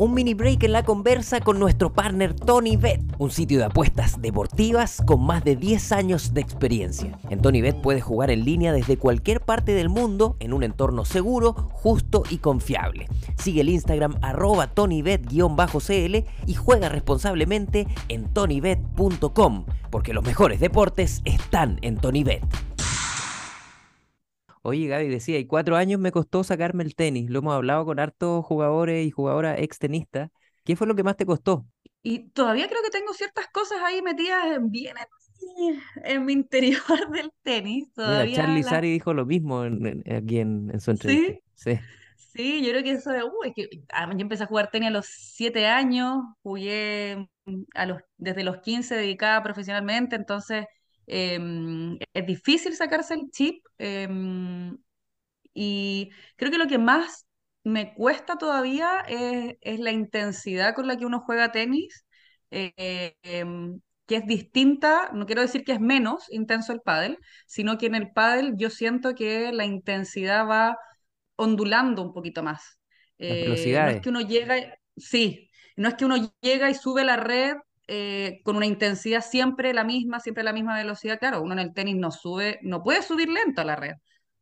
Un 0.00 0.14
mini 0.14 0.32
break 0.32 0.62
en 0.62 0.72
la 0.72 0.82
conversa 0.82 1.42
con 1.42 1.58
nuestro 1.58 1.92
partner 1.92 2.32
Tony 2.32 2.78
Bet, 2.78 3.02
un 3.18 3.30
sitio 3.30 3.58
de 3.58 3.66
apuestas 3.66 4.18
deportivas 4.22 5.02
con 5.04 5.22
más 5.22 5.44
de 5.44 5.56
10 5.56 5.92
años 5.92 6.32
de 6.32 6.40
experiencia. 6.40 7.18
En 7.28 7.42
Tony 7.42 7.60
Bet 7.60 7.82
puedes 7.82 8.02
jugar 8.02 8.30
en 8.30 8.46
línea 8.46 8.72
desde 8.72 8.96
cualquier 8.96 9.42
parte 9.42 9.74
del 9.74 9.90
mundo 9.90 10.38
en 10.40 10.54
un 10.54 10.62
entorno 10.62 11.04
seguro, 11.04 11.52
justo 11.52 12.22
y 12.30 12.38
confiable. 12.38 13.08
Sigue 13.36 13.60
el 13.60 13.68
Instagram 13.68 14.14
arroba 14.22 14.68
tonybet-cl 14.68 16.24
y 16.46 16.54
juega 16.54 16.88
responsablemente 16.88 17.86
en 18.08 18.24
tonybet.com, 18.32 19.66
porque 19.90 20.14
los 20.14 20.24
mejores 20.24 20.60
deportes 20.60 21.20
están 21.26 21.78
en 21.82 21.98
Tony 21.98 22.24
Bet. 22.24 22.69
Oye, 24.62 24.86
Gaby, 24.88 25.08
decía, 25.08 25.38
y 25.38 25.46
cuatro 25.46 25.76
años 25.76 26.00
me 26.00 26.12
costó 26.12 26.44
sacarme 26.44 26.82
el 26.84 26.94
tenis. 26.94 27.30
Lo 27.30 27.38
hemos 27.40 27.54
hablado 27.54 27.84
con 27.86 27.98
hartos 27.98 28.44
jugadores 28.44 29.06
y 29.06 29.10
jugadoras 29.10 29.58
ex 29.58 29.78
tenistas. 29.78 30.30
¿Qué 30.64 30.76
fue 30.76 30.86
lo 30.86 30.94
que 30.96 31.02
más 31.02 31.16
te 31.16 31.26
costó? 31.26 31.66
Y 32.02 32.30
todavía 32.30 32.68
creo 32.68 32.82
que 32.82 32.90
tengo 32.90 33.12
ciertas 33.14 33.46
cosas 33.48 33.78
ahí 33.82 34.02
metidas 34.02 34.44
en- 34.56 34.70
bien 34.70 34.96
en, 34.98 35.06
mi- 35.74 35.80
en 36.04 36.24
mi 36.24 36.32
interior 36.32 37.10
del 37.12 37.30
tenis. 37.42 37.92
Mira, 38.02 38.28
Todavía 38.28 38.30
Charlie 38.30 38.62
las... 38.64 38.64
Sari 38.64 38.90
dijo 38.90 39.12
lo 39.14 39.26
mismo 39.26 39.64
en- 39.64 39.86
en- 40.04 40.14
aquí 40.14 40.38
en, 40.38 40.70
en 40.72 40.80
su 40.80 40.90
entrevista. 40.90 41.32
Sí, 41.32 41.42
Sí. 41.54 41.78
sí, 42.16 42.62
yo 42.64 42.70
creo 42.72 42.82
que 42.84 42.92
eso 42.92 43.10
de... 43.10 43.24
Uh, 43.24 43.44
es 43.44 43.54
que 43.54 43.68
ah, 43.92 44.06
yo 44.12 44.20
empecé 44.20 44.44
a 44.44 44.46
jugar 44.46 44.70
tenis 44.70 44.88
a 44.88 44.92
los 44.92 45.06
siete 45.06 45.66
años, 45.66 46.18
jugué 46.42 47.28
mm, 47.46 47.62
a 47.74 47.86
los, 47.86 48.02
desde 48.18 48.44
los 48.44 48.58
15 48.58 48.96
dedicada 48.96 49.42
profesionalmente, 49.42 50.16
entonces 50.16 50.66
em, 51.10 51.98
es 52.14 52.26
difícil 52.26 52.74
sacarse 52.76 53.14
el 53.14 53.30
chip. 53.30 53.64
em, 53.78 54.76
Y 55.54 56.10
creo 56.36 56.50
que 56.50 56.58
lo 56.58 56.66
que 56.68 56.78
más 56.78 57.26
me 57.64 57.94
cuesta 57.94 58.36
todavía 58.38 59.00
es, 59.08 59.56
es 59.60 59.80
la 59.80 59.90
intensidad 59.92 60.74
con 60.74 60.86
la 60.86 60.96
que 60.96 61.06
uno 61.06 61.20
juega 61.20 61.52
tenis, 61.52 62.04
eh, 62.50 63.16
em, 63.22 63.80
que 64.06 64.16
es 64.16 64.26
distinta, 64.26 65.10
no 65.14 65.26
quiero 65.26 65.42
decir 65.42 65.64
que 65.64 65.72
es 65.72 65.80
menos 65.80 66.26
intenso 66.32 66.72
el 66.72 66.80
pádel, 66.82 67.18
sino 67.46 67.78
que 67.78 67.86
en 67.86 67.94
el 67.96 68.12
pádel 68.12 68.54
yo 68.56 68.70
siento 68.70 69.14
que 69.14 69.52
la 69.52 69.64
intensidad 69.66 70.46
va 70.48 70.76
ondulando 71.36 72.02
un 72.02 72.12
poquito 72.12 72.42
más. 72.42 72.78
Eh, 73.18 73.78
no 73.80 73.90
es 73.90 73.98
que 73.98 74.08
uno 74.10 74.20
llega, 74.20 74.56
sí, 74.96 75.50
no 75.76 75.88
es 75.88 75.94
que 75.94 76.04
uno 76.04 76.16
llega 76.40 76.70
y 76.70 76.74
sube 76.74 77.04
la 77.04 77.16
red 77.16 77.56
eh, 77.90 78.40
con 78.44 78.56
una 78.56 78.66
intensidad 78.66 79.22
siempre 79.22 79.74
la 79.74 79.84
misma, 79.84 80.20
siempre 80.20 80.44
la 80.44 80.52
misma 80.54 80.76
velocidad. 80.78 81.18
Claro, 81.20 81.42
uno 81.42 81.54
en 81.54 81.60
el 81.60 81.74
tenis 81.74 81.96
no 81.96 82.10
sube, 82.12 82.58
no 82.62 82.82
puede 82.84 83.02
subir 83.02 83.28
lento 83.28 83.62
a 83.62 83.64
la 83.64 83.76
red. 83.76 83.94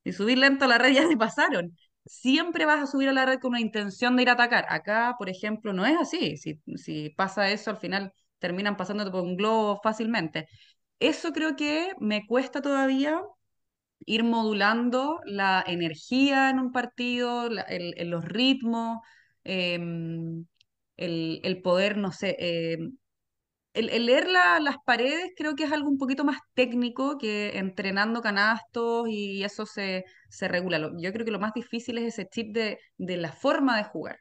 Y 0.04 0.12
subir 0.12 0.38
lento 0.38 0.64
a 0.66 0.68
la 0.68 0.78
red 0.78 0.92
ya 0.94 1.08
se 1.08 1.16
pasaron. 1.16 1.76
Siempre 2.06 2.64
vas 2.66 2.82
a 2.82 2.86
subir 2.86 3.08
a 3.08 3.12
la 3.12 3.26
red 3.26 3.38
con 3.40 3.50
una 3.50 3.60
intención 3.60 4.16
de 4.16 4.22
ir 4.22 4.28
a 4.30 4.32
atacar. 4.32 4.66
Acá, 4.70 5.16
por 5.18 5.28
ejemplo, 5.28 5.72
no 5.72 5.84
es 5.86 5.96
así. 5.98 6.36
Si, 6.36 6.60
si 6.76 7.10
pasa 7.10 7.50
eso, 7.50 7.70
al 7.70 7.76
final 7.78 8.12
terminan 8.38 8.76
pasándote 8.76 9.10
por 9.10 9.22
un 9.24 9.36
globo 9.36 9.80
fácilmente. 9.82 10.48
Eso 11.00 11.32
creo 11.32 11.56
que 11.56 11.92
me 12.00 12.26
cuesta 12.26 12.62
todavía 12.62 13.22
ir 14.06 14.24
modulando 14.24 15.20
la 15.26 15.64
energía 15.66 16.50
en 16.50 16.58
un 16.60 16.72
partido, 16.72 17.48
la- 17.50 17.62
el, 17.62 17.94
el- 17.98 18.10
los 18.10 18.24
ritmos, 18.24 18.98
em, 19.44 20.46
el, 20.96 21.40
el 21.44 21.62
poder, 21.62 21.96
no 21.98 22.12
sé, 22.12 22.36
em, 22.74 22.96
el, 23.86 24.06
leer 24.06 24.28
la- 24.28 24.60
las 24.60 24.76
paredes 24.84 25.32
creo 25.36 25.54
que 25.56 25.64
es 25.64 25.72
algo 25.72 25.88
un 25.88 25.98
poquito 25.98 26.24
más 26.24 26.38
técnico 26.54 27.18
que 27.18 27.58
entrenando 27.58 28.20
canastos 28.22 29.08
y 29.08 29.44
eso 29.44 29.66
se, 29.66 30.04
se 30.28 30.48
regula. 30.48 30.78
Yo 30.98 31.12
creo 31.12 31.24
que 31.24 31.30
lo 31.32 31.40
más 31.40 31.54
difícil 31.54 31.98
es 31.98 32.04
ese 32.14 32.28
chip 32.28 32.52
de, 32.54 32.78
de 32.98 33.16
la 33.16 33.32
forma 33.32 33.76
de 33.76 33.84
jugar, 33.84 34.18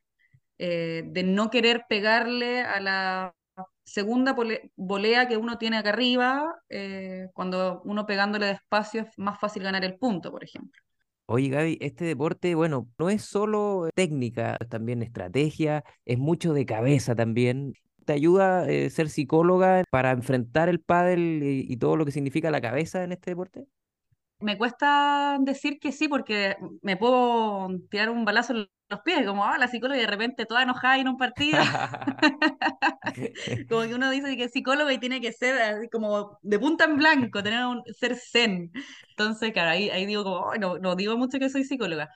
eh, 0.60 1.04
de 1.08 1.24
no 1.24 1.50
querer 1.52 1.86
pegarle 1.90 2.62
a 2.62 2.80
la 2.82 3.36
segunda 3.84 4.36
volea 4.78 5.28
que 5.28 5.38
uno 5.38 5.58
tiene 5.58 5.78
acá 5.78 5.90
arriba, 5.90 6.46
eh, 6.70 7.28
cuando 7.34 7.82
uno 7.86 8.06
pegándole 8.06 8.48
despacio 8.48 9.02
es 9.04 9.10
más 9.20 9.40
fácil 9.40 9.64
ganar 9.64 9.86
el 9.86 9.98
punto, 9.98 10.32
por 10.32 10.44
ejemplo. 10.44 10.82
Oye, 11.30 11.50
Gaby, 11.50 11.78
este 11.82 12.06
deporte, 12.06 12.56
bueno, 12.56 12.90
no 12.98 13.10
es 13.10 13.24
solo 13.24 13.90
técnica, 13.94 14.58
también 14.70 15.04
estrategia, 15.04 15.84
es 16.06 16.18
mucho 16.18 16.54
de 16.54 16.66
cabeza 16.66 17.16
también. 17.16 17.74
¿Te 18.08 18.14
ayuda 18.14 18.66
eh, 18.70 18.90
ser 18.90 19.10
psicóloga 19.10 19.84
para 19.90 20.12
enfrentar 20.12 20.70
el 20.70 20.80
pádel 20.80 21.44
y, 21.44 21.66
y 21.70 21.76
todo 21.76 21.98
lo 21.98 22.06
que 22.06 22.14
significa 22.14 22.50
la 22.52 22.62
cabeza 22.62 23.04
en 23.04 23.12
este 23.12 23.32
deporte? 23.32 23.68
Me 24.40 24.58
cuesta 24.58 25.38
decir 25.42 25.80
que 25.80 25.92
sí 25.92 26.08
porque 26.08 26.56
me 26.84 26.96
puedo 26.96 27.68
tirar 27.90 28.12
un 28.12 28.24
balazo 28.24 28.54
en 28.54 28.68
los 28.88 29.02
pies, 29.02 29.26
como 29.26 29.44
ah, 29.44 29.58
la 29.58 29.68
psicóloga 29.68 29.98
y 29.98 30.02
de 30.02 30.08
repente 30.08 30.46
toda 30.46 30.62
enojada 30.64 31.00
en 31.00 31.08
un 31.10 31.18
partido. 31.18 31.58
Como 33.70 33.82
que 33.82 33.96
uno 33.96 34.10
dice 34.12 34.38
que 34.38 34.46
es 34.46 34.52
psicólogo 34.52 34.92
y 34.92 35.00
tiene 35.00 35.20
que 35.20 35.34
ser 35.34 35.60
así 35.62 35.90
como 35.90 36.38
de 36.42 36.60
punta 36.60 36.86
en 36.86 36.98
blanco, 36.98 37.44
tener 37.44 37.66
un, 37.66 37.82
ser 38.00 38.16
zen. 38.16 38.72
Entonces, 39.10 39.52
claro, 39.52 39.72
ahí, 39.72 39.90
ahí 39.90 40.06
digo 40.06 40.24
como, 40.24 40.52
"Ay, 40.52 40.60
no, 40.60 40.78
no 40.78 40.96
digo 40.96 41.18
mucho 41.18 41.40
que 41.40 41.50
soy 41.50 41.64
psicóloga. 41.64 42.10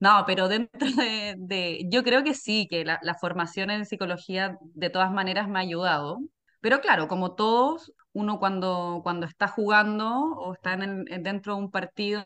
No, 0.00 0.24
pero 0.26 0.48
dentro 0.48 0.88
de, 1.36 1.86
yo 1.90 2.02
creo 2.02 2.24
que 2.24 2.34
sí, 2.34 2.66
que 2.68 2.84
la, 2.84 2.98
formación 3.20 3.70
en 3.70 3.84
psicología 3.84 4.56
de 4.62 4.88
todas 4.90 5.12
maneras 5.12 5.46
me 5.48 5.58
ha 5.58 5.62
ayudado. 5.62 6.18
Pero 6.60 6.80
claro, 6.80 7.06
como 7.06 7.34
todos, 7.34 7.92
uno 8.12 8.38
cuando, 8.38 9.00
cuando 9.02 9.26
está 9.26 9.46
jugando 9.48 10.08
o 10.10 10.54
está 10.54 10.72
en 10.74 11.04
dentro 11.22 11.54
de 11.54 11.60
un 11.60 11.70
partido, 11.70 12.24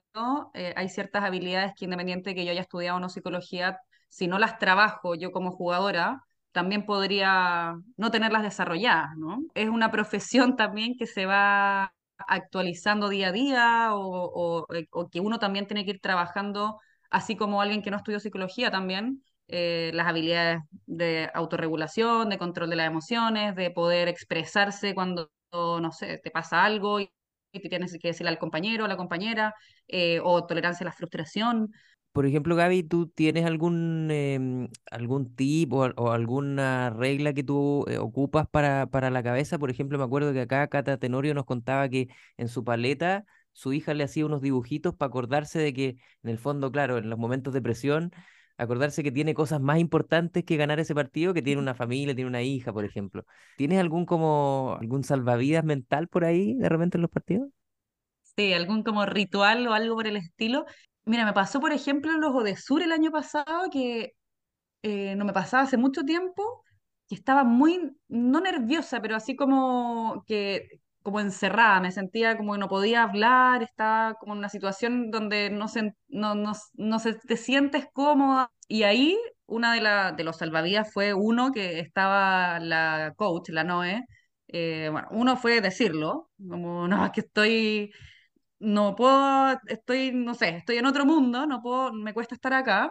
eh, 0.55 0.73
hay 0.77 0.89
ciertas 0.89 1.25
habilidades 1.25 1.73
que 1.77 1.85
independiente 1.87 2.31
de 2.31 2.37
que 2.37 2.45
yo 2.45 2.53
haya 2.53 2.61
estudiado 2.61 2.97
o 2.99 3.01
no 3.01 3.09
psicología, 3.09 3.79
si 4.09 4.29
no 4.29 4.39
las 4.39 4.59
trabajo 4.59 5.17
yo 5.17 5.33
como 5.33 5.51
jugadora, 5.51 6.23
también 6.53 6.87
podría 6.87 7.75
no 7.97 8.11
tenerlas 8.13 8.43
desarrolladas, 8.45 9.17
¿no? 9.17 9.39
Es 9.55 9.69
una 9.69 9.91
profesión 9.91 10.57
también 10.57 10.97
que 10.97 11.07
se 11.07 11.27
va 11.27 11.93
actualizando 12.19 13.09
día 13.09 13.29
a 13.29 13.33
día 13.33 13.89
o, 13.95 14.67
eh, 14.73 14.87
o 14.93 15.09
que 15.11 15.21
uno 15.21 15.39
también 15.41 15.67
tiene 15.67 15.85
que 15.85 15.93
ir 15.93 16.01
trabajando 16.01 16.79
así 17.11 17.37
como 17.37 17.61
alguien 17.61 17.83
que 17.83 17.91
no 17.91 17.97
estudió 17.97 18.21
psicología 18.21 18.71
también, 18.71 19.23
eh, 19.49 19.91
las 19.95 20.07
habilidades 20.07 20.63
de 20.87 21.31
autorregulación, 21.35 22.31
de 22.31 22.39
control 22.39 22.71
de 22.71 22.77
las 22.77 22.87
emociones, 22.87 23.55
de 23.55 23.71
poder 23.71 24.09
expresarse 24.09 24.95
cuando, 24.95 25.31
no 25.53 25.93
sé, 25.93 26.19
te 26.19 26.31
pasa 26.31 26.65
algo 26.65 27.01
y 27.01 27.11
te 27.53 27.69
tienes 27.69 27.97
que 28.01 28.09
decirle 28.09 28.31
al 28.31 28.39
compañero 28.39 28.85
a 28.85 28.89
la 28.89 28.97
compañera, 28.97 29.55
eh, 29.89 30.21
o 30.23 30.47
tolerancia 30.47 30.85
a 30.85 30.87
la 30.87 30.93
frustración. 30.93 31.71
Por 32.13 32.27
ejemplo, 32.27 32.55
Gaby, 32.55 32.85
¿tú 32.85 33.09
tienes 33.09 33.45
algún, 33.45 34.09
em, 34.11 34.69
algún 34.91 35.35
tip 35.35 35.73
o 35.73 36.13
alguna 36.13 36.91
regla 36.91 37.33
que 37.33 37.43
tú 37.43 37.85
eh, 37.89 37.99
ocupas 37.99 38.47
para, 38.49 38.87
para 38.87 39.11
la 39.11 39.23
cabeza? 39.25 39.59
Por 39.59 39.69
ejemplo, 39.71 39.99
me 39.99 40.05
acuerdo 40.05 40.33
que 40.33 40.43
acá 40.43 40.69
Cata 40.69 40.97
Tenorio 40.97 41.35
nos 41.35 41.45
contaba 41.45 41.89
que 41.89 42.09
en 42.37 42.49
su 42.49 42.63
paleta 42.63 43.25
su 43.55 43.73
hija 43.73 43.95
le 43.95 44.05
hacía 44.05 44.27
unos 44.27 44.43
dibujitos 44.43 44.95
para 44.95 45.09
acordarse 45.09 45.59
de 45.59 45.73
que, 45.73 45.89
en 46.23 46.31
el 46.31 46.39
fondo, 46.39 46.71
claro, 46.71 46.99
en 46.99 47.09
los 47.09 47.19
momentos 47.19 47.55
de 47.55 47.63
presión, 47.63 48.13
acordarse 48.59 49.03
que 49.03 49.13
tiene 49.13 49.35
cosas 49.35 49.61
más 49.61 49.79
importantes 49.79 50.45
que 50.45 50.57
ganar 50.57 50.79
ese 50.81 50.95
partido, 50.95 51.33
que 51.33 51.43
tiene 51.43 51.61
una 51.61 51.75
familia, 51.75 52.15
tiene 52.15 52.29
una 52.29 52.43
hija, 52.43 52.73
por 52.73 52.85
ejemplo. 52.85 53.25
¿Tienes 53.57 53.81
algún 53.81 54.05
como 54.05 54.77
algún 54.79 55.05
salvavidas 55.05 55.65
mental 55.65 56.09
por 56.09 56.25
ahí 56.27 56.55
de 56.55 56.69
repente 56.69 56.99
en 56.99 57.03
los 57.03 57.11
partidos? 57.11 57.49
Sí, 58.37 58.53
algún 58.53 58.83
como 58.83 59.07
ritual 59.07 59.67
o 59.67 59.73
algo 59.73 59.95
por 59.95 60.07
el 60.07 60.17
estilo. 60.17 60.67
Mira, 61.05 61.25
me 61.25 61.33
pasó, 61.33 61.61
por 61.61 61.73
ejemplo, 61.73 62.13
en 62.13 62.21
los 62.21 62.35
Odesur 62.35 62.83
el 62.83 62.93
año 62.93 63.11
pasado, 63.11 63.71
que 63.71 64.15
eh, 64.83 65.17
no 65.17 65.25
me 65.25 65.33
pasaba 65.33 65.65
hace 65.65 65.77
mucho 65.77 66.03
tiempo, 66.05 66.65
que 67.09 67.15
estaba 67.15 67.45
muy, 67.45 67.97
no 68.09 68.41
nerviosa, 68.41 69.01
pero 69.01 69.17
así 69.17 69.37
como 69.37 70.25
que 70.27 70.81
como 71.05 71.21
encerrada, 71.21 71.81
me 71.81 71.93
sentía 71.93 72.37
como 72.37 72.55
que 72.55 72.59
no 72.59 72.69
podía 72.69 73.03
hablar, 73.03 73.63
estaba 73.63 74.15
como 74.15 74.33
en 74.33 74.39
una 74.39 74.49
situación 74.49 75.11
donde 75.11 75.51
no, 75.51 75.69
se, 75.69 75.93
no, 76.09 76.35
no, 76.35 76.53
no 76.73 76.99
se, 76.99 77.13
te 77.13 77.37
sientes 77.37 77.87
cómoda. 77.93 78.51
Y 78.69 78.85
ahí 78.85 79.19
una 79.45 79.75
de, 79.75 79.83
la, 79.83 80.13
de 80.13 80.25
los 80.25 80.39
salvavidas 80.39 80.91
fue 80.95 81.13
uno 81.13 81.53
que 81.53 81.79
estaba 81.79 82.59
la 82.59 83.13
coach, 83.17 83.51
la 83.51 83.65
Noé. 83.65 84.07
Eh, 84.49 84.89
bueno, 84.91 85.07
uno 85.11 85.37
fue 85.37 85.61
decirlo, 85.61 86.31
como, 86.39 86.89
no, 86.89 87.05
es 87.05 87.13
que 87.13 87.21
estoy, 87.21 87.93
no 88.59 88.97
puedo, 88.97 89.61
estoy, 89.67 90.11
no 90.11 90.33
sé, 90.33 90.57
estoy 90.57 90.79
en 90.79 90.87
otro 90.87 91.05
mundo, 91.05 91.47
no 91.47 91.61
puedo, 91.61 91.93
me 91.93 92.15
cuesta 92.15 92.35
estar 92.35 92.55
acá. 92.55 92.91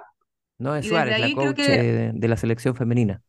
No 0.60 0.76
es 0.76 0.88
Suárez, 0.88 1.20
la 1.20 1.34
coach 1.34 1.56
que 1.56 2.06
eh, 2.06 2.12
de 2.14 2.28
la 2.28 2.38
selección 2.38 2.76
femenina. 2.76 3.24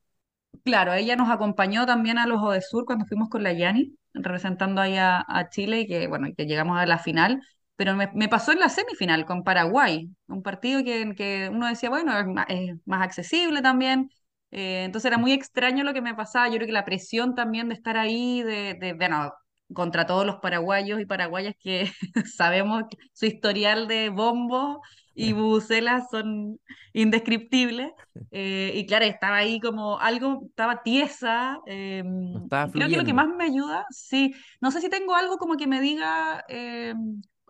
Claro, 0.64 0.94
ella 0.94 1.14
nos 1.16 1.28
acompañó 1.28 1.84
también 1.84 2.16
a 2.18 2.26
los 2.26 2.40
Sur 2.64 2.86
cuando 2.86 3.04
fuimos 3.04 3.28
con 3.28 3.42
la 3.42 3.52
Yani, 3.52 3.98
representando 4.14 4.80
ahí 4.80 4.96
a, 4.96 5.24
Chile 5.50 5.80
y 5.80 5.86
que, 5.86 6.06
bueno, 6.06 6.28
que 6.34 6.46
llegamos 6.46 6.78
a 6.78 6.86
la 6.86 6.98
final. 6.98 7.42
Pero 7.76 7.94
me, 7.94 8.28
pasó 8.28 8.52
en 8.52 8.60
la 8.60 8.68
semifinal 8.70 9.26
con 9.26 9.42
Paraguay, 9.44 10.08
un 10.26 10.42
partido 10.42 10.82
que, 10.82 11.14
que 11.16 11.50
uno 11.52 11.66
decía, 11.66 11.90
bueno, 11.90 12.18
es 12.18 12.26
más, 12.26 12.46
es 12.48 12.76
más 12.86 13.02
accesible 13.02 13.60
también. 13.60 14.08
Eh, 14.52 14.84
entonces 14.84 15.08
era 15.08 15.18
muy 15.18 15.32
extraño 15.32 15.84
lo 15.84 15.92
que 15.92 16.00
me 16.00 16.14
pasaba. 16.14 16.48
Yo 16.48 16.54
creo 16.56 16.66
que 16.66 16.72
la 16.72 16.84
presión 16.84 17.34
también 17.34 17.68
de 17.68 17.74
estar 17.74 17.96
ahí, 17.98 18.42
de, 18.42 18.74
de 18.80 18.94
bueno, 18.94 19.32
contra 19.74 20.06
todos 20.06 20.24
los 20.24 20.36
paraguayos 20.36 21.00
y 21.00 21.06
paraguayas 21.06 21.54
que 21.60 21.90
sabemos 22.36 22.84
su 23.12 23.26
historial 23.26 23.88
de 23.88 24.08
bombos 24.08 24.78
y 25.14 25.32
bubucelas 25.32 26.08
son 26.10 26.60
indescriptibles. 26.92 27.90
Eh, 28.30 28.72
y 28.74 28.86
claro, 28.86 29.04
estaba 29.04 29.36
ahí 29.36 29.60
como 29.60 29.98
algo, 30.00 30.42
estaba 30.48 30.82
tiesa. 30.82 31.60
eh, 31.66 32.02
No 32.32 32.40
estaba 32.44 32.68
creo 32.72 32.88
que 32.90 32.96
lo 32.96 33.04
que 33.04 33.14
más 33.14 33.28
me 33.28 33.44
ayuda, 33.44 33.86
sí, 33.90 34.34
no 34.60 34.70
sé 34.70 34.80
si 34.80 34.88
tengo 34.90 35.14
algo 35.14 35.38
como 35.38 35.56
que 35.56 35.66
me 35.66 35.80
diga 35.80 36.44
eh, 36.48 36.94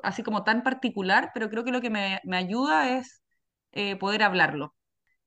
así 0.02 0.22
como 0.22 0.44
tan 0.44 0.62
particular, 0.62 1.30
pero 1.34 1.48
creo 1.50 1.64
que 1.64 1.72
lo 1.72 1.80
que 1.80 1.90
me, 1.90 2.20
me 2.24 2.36
ayuda 2.36 2.98
es 2.98 3.22
eh, 3.72 3.96
poder 3.96 4.22
hablarlo. 4.22 4.74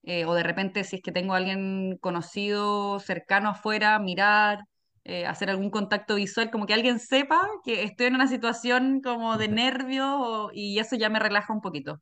Eh, 0.03 0.25
o 0.25 0.33
de 0.35 0.43
repente, 0.43 0.83
si 0.83 0.97
es 0.97 1.01
que 1.03 1.11
tengo 1.13 1.33
a 1.33 1.37
alguien 1.37 1.97
conocido, 1.99 2.99
cercano 2.99 3.49
afuera, 3.49 3.99
mirar, 3.99 4.61
eh, 5.05 5.25
hacer 5.25 5.49
algún 5.49 5.69
contacto 5.71 6.15
visual, 6.15 6.51
como 6.51 6.65
que 6.65 6.73
alguien 6.73 6.99
sepa 6.99 7.41
que 7.65 7.83
estoy 7.83 8.07
en 8.07 8.15
una 8.15 8.27
situación 8.27 9.01
como 9.03 9.37
de 9.37 9.47
nervio 9.49 10.05
o- 10.21 10.51
y 10.53 10.79
eso 10.79 10.95
ya 10.95 11.09
me 11.09 11.19
relaja 11.19 11.53
un 11.53 11.61
poquito. 11.61 12.01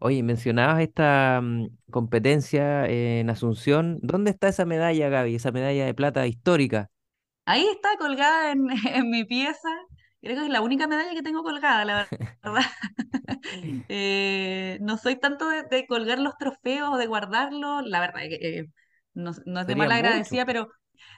Oye, 0.00 0.22
mencionabas 0.22 0.80
esta 0.80 1.40
mm, 1.42 1.66
competencia 1.90 2.86
en 2.86 3.30
Asunción. 3.30 3.98
¿Dónde 4.02 4.30
está 4.30 4.48
esa 4.48 4.64
medalla, 4.64 5.08
Gaby? 5.08 5.34
Esa 5.34 5.50
medalla 5.52 5.86
de 5.86 5.94
plata 5.94 6.26
histórica. 6.26 6.90
Ahí 7.46 7.66
está 7.68 7.96
colgada 7.98 8.52
en, 8.52 8.66
en 8.94 9.10
mi 9.10 9.24
pieza. 9.24 9.68
Creo 10.20 10.36
que 10.36 10.44
es 10.44 10.50
la 10.50 10.60
única 10.62 10.86
medalla 10.86 11.14
que 11.14 11.22
tengo 11.22 11.42
colgada, 11.42 11.84
la 11.84 11.94
verdad. 11.96 12.10
Eh, 13.88 14.78
no 14.80 14.98
soy 14.98 15.16
tanto 15.16 15.48
de, 15.48 15.62
de 15.64 15.86
colgar 15.86 16.18
los 16.18 16.36
trofeos 16.38 16.90
o 16.92 16.96
de 16.98 17.06
guardarlos. 17.06 17.84
La 17.86 18.00
verdad 18.00 18.20
que 18.28 18.58
eh, 18.60 18.66
no, 19.14 19.32
no 19.46 19.60
es 19.60 19.66
de 19.66 19.74
mucho. 19.74 19.96
agradecida, 19.96 20.46
pero 20.46 20.68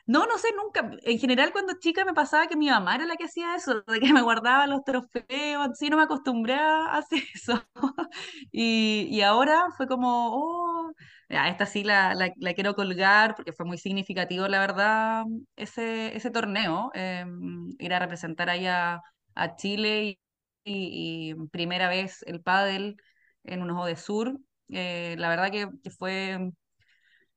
no, 0.07 0.27
no 0.27 0.39
sé, 0.39 0.49
nunca. 0.57 0.91
En 1.03 1.19
general, 1.19 1.53
cuando 1.53 1.75
chica 1.79 2.05
me 2.05 2.15
pasaba 2.15 2.47
que 2.47 2.57
mi 2.57 2.69
mamá 2.69 2.97
era 2.97 3.07
la 3.07 3.17
que 3.17 3.25
hacía 3.25 3.55
eso, 3.55 3.83
de 3.83 4.01
que 4.01 4.13
me 4.13 4.23
guardaba 4.23 4.67
los 4.67 4.83
trofeos, 4.85 5.69
así 5.71 5.89
no 5.91 5.97
me 5.97 6.05
acostumbré 6.05 6.55
a 6.55 6.97
hacer 6.97 7.23
eso. 7.35 7.63
Y, 8.53 9.21
ahora 9.23 9.67
fue 9.77 9.87
como, 9.87 10.31
oh, 10.33 10.93
ya, 11.29 11.49
esta 11.49 11.67
sí 11.67 11.85
la, 11.85 12.15
la, 12.15 12.55
quiero 12.55 12.75
colgar 12.75 13.35
porque 13.37 13.53
fue 13.53 13.67
muy 13.67 13.79
significativo, 13.79 14.49
la 14.49 14.61
verdad, 14.61 15.25
ese, 15.57 16.31
torneo, 16.33 16.91
eh, 16.95 17.25
ir 17.79 17.95
a 17.95 17.99
representar 17.99 18.51
ahí 18.51 18.67
a, 18.67 19.01
Chile 19.57 20.19
y 20.65 21.35
primera 21.51 21.89
vez 21.89 22.23
el 22.27 22.43
pádel 22.43 22.97
en 23.45 23.63
un 23.63 23.71
ojo 23.71 23.87
de 23.87 23.97
sur. 23.97 24.39
eh, 24.69 25.15
la 25.19 25.29
verdad 25.29 25.51
que, 25.51 25.69
que 25.83 25.91
fue 25.91 26.53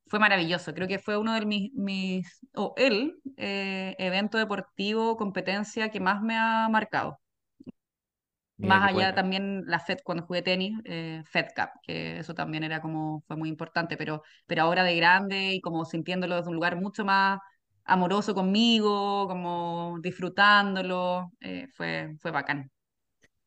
fue 0.08 0.20
maravilloso. 0.20 0.74
Creo 0.74 0.88
que 0.88 1.00
fue 1.00 1.18
uno 1.18 1.34
de 1.34 1.46
mis, 1.46 1.74
mis 1.74 2.40
o 2.56 2.74
el 2.78 3.16
eh, 3.38 3.96
evento 4.00 4.38
deportivo, 4.38 5.18
competencia 5.18 5.90
que 5.90 6.00
más 6.00 6.22
me 6.22 6.38
ha 6.38 6.68
marcado. 6.70 7.20
Mira 8.58 8.80
Más 8.80 8.90
allá 8.90 9.16
también 9.16 9.64
la 9.66 9.78
FED 9.78 9.98
cuando 10.04 10.26
jugué 10.26 10.42
tenis, 10.42 10.78
eh, 10.86 11.24
Fed 11.26 11.48
Cup, 11.56 11.70
que 11.84 12.20
eso 12.20 12.34
también 12.34 12.64
era 12.64 12.82
como, 12.82 13.22
fue 13.28 13.36
muy 13.36 13.50
importante, 13.50 13.98
pero, 13.98 14.24
pero 14.46 14.62
ahora 14.64 14.84
de 14.84 14.96
grande 14.96 15.54
y 15.54 15.62
como 15.62 15.86
sintiéndolo 15.86 16.36
desde 16.38 16.50
un 16.50 16.56
lugar 16.56 16.76
mucho 16.80 17.04
más 17.04 17.40
amoroso 17.84 18.34
conmigo, 18.36 19.28
como 19.28 19.98
disfrutándolo, 20.02 21.32
eh, 21.42 21.68
fue, 21.76 22.16
fue 22.22 22.32
bacán. 22.32 22.72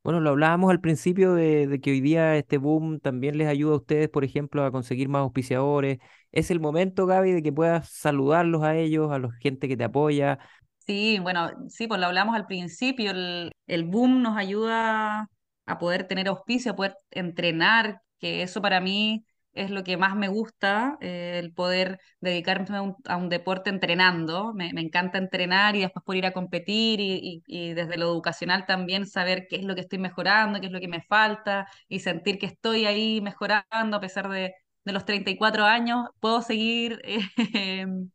Bueno, 0.06 0.20
lo 0.20 0.30
hablábamos 0.30 0.70
al 0.70 0.80
principio 0.80 1.34
de, 1.34 1.80
que 1.82 1.90
hoy 1.90 2.00
día 2.00 2.36
este 2.36 2.58
boom 2.58 3.00
también 3.00 3.36
les 3.36 3.48
ayuda 3.48 3.72
a 3.72 3.78
ustedes, 3.78 4.08
por 4.08 4.22
ejemplo, 4.22 4.64
a 4.64 4.70
conseguir 4.70 5.08
más 5.08 5.22
auspiciadores. 5.22 5.98
Es 6.30 6.52
el 6.52 6.60
momento, 6.60 7.06
Gaby, 7.06 7.32
de 7.32 7.42
que 7.42 7.52
puedas 7.52 7.88
saludarlos 7.88 8.62
a 8.62 8.76
ellos, 8.76 9.10
a 9.10 9.18
la 9.18 9.30
gente 9.40 9.66
que 9.66 9.76
te 9.76 9.82
apoya. 9.82 10.38
Sí, 10.86 11.18
bueno, 11.20 11.50
sí, 11.66 11.88
pues 11.88 11.98
lo 11.98 12.06
hablamos 12.06 12.36
al 12.36 12.46
principio, 12.46 13.10
el, 13.10 13.50
el 13.66 13.82
boom 13.82 14.22
nos 14.22 14.36
ayuda 14.36 15.28
a 15.66 15.78
poder 15.80 16.06
tener 16.06 16.28
auspicio, 16.28 16.70
a 16.70 16.76
poder 16.76 16.94
entrenar, 17.10 18.00
que 18.20 18.44
eso 18.44 18.62
para 18.62 18.80
mí 18.80 19.24
es 19.56 19.70
lo 19.70 19.84
que 19.84 19.96
más 19.96 20.14
me 20.16 20.28
gusta, 20.28 20.98
eh, 21.00 21.40
el 21.42 21.52
poder 21.52 21.98
dedicarme 22.20 22.76
a 23.06 23.16
un, 23.16 23.28
deporte 23.28 23.70
entrenando. 23.70 24.52
Me, 24.54 24.68
encanta 24.68 25.18
entrenar 25.18 25.76
y 25.76 25.80
después 25.80 26.04
poder 26.04 26.18
ir 26.18 26.26
a 26.26 26.32
competir 26.32 27.00
y, 27.00 27.42
desde 27.74 27.96
lo 27.96 28.06
educacional 28.06 28.66
también 28.66 29.06
saber 29.06 29.46
qué 29.48 29.56
es 29.56 29.64
lo 29.64 29.74
que 29.74 29.80
estoy 29.82 29.98
mejorando, 29.98 30.60
qué 30.60 30.66
es 30.66 30.72
lo 30.72 30.80
que 30.80 30.88
me 30.88 31.02
falta 31.02 31.66
y 31.88 32.00
sentir 32.00 32.38
que 32.38 32.46
estoy 32.46 32.86
ahí 32.86 33.20
mejorando 33.20 33.96
a 33.96 34.00
pesar 34.00 34.28
de, 34.28 34.54
de 34.84 34.92
los 34.92 35.04
34 35.04 35.64
años, 35.64 36.06
puedo 36.20 36.42
seguir 36.42 37.00
eh, 37.04 37.20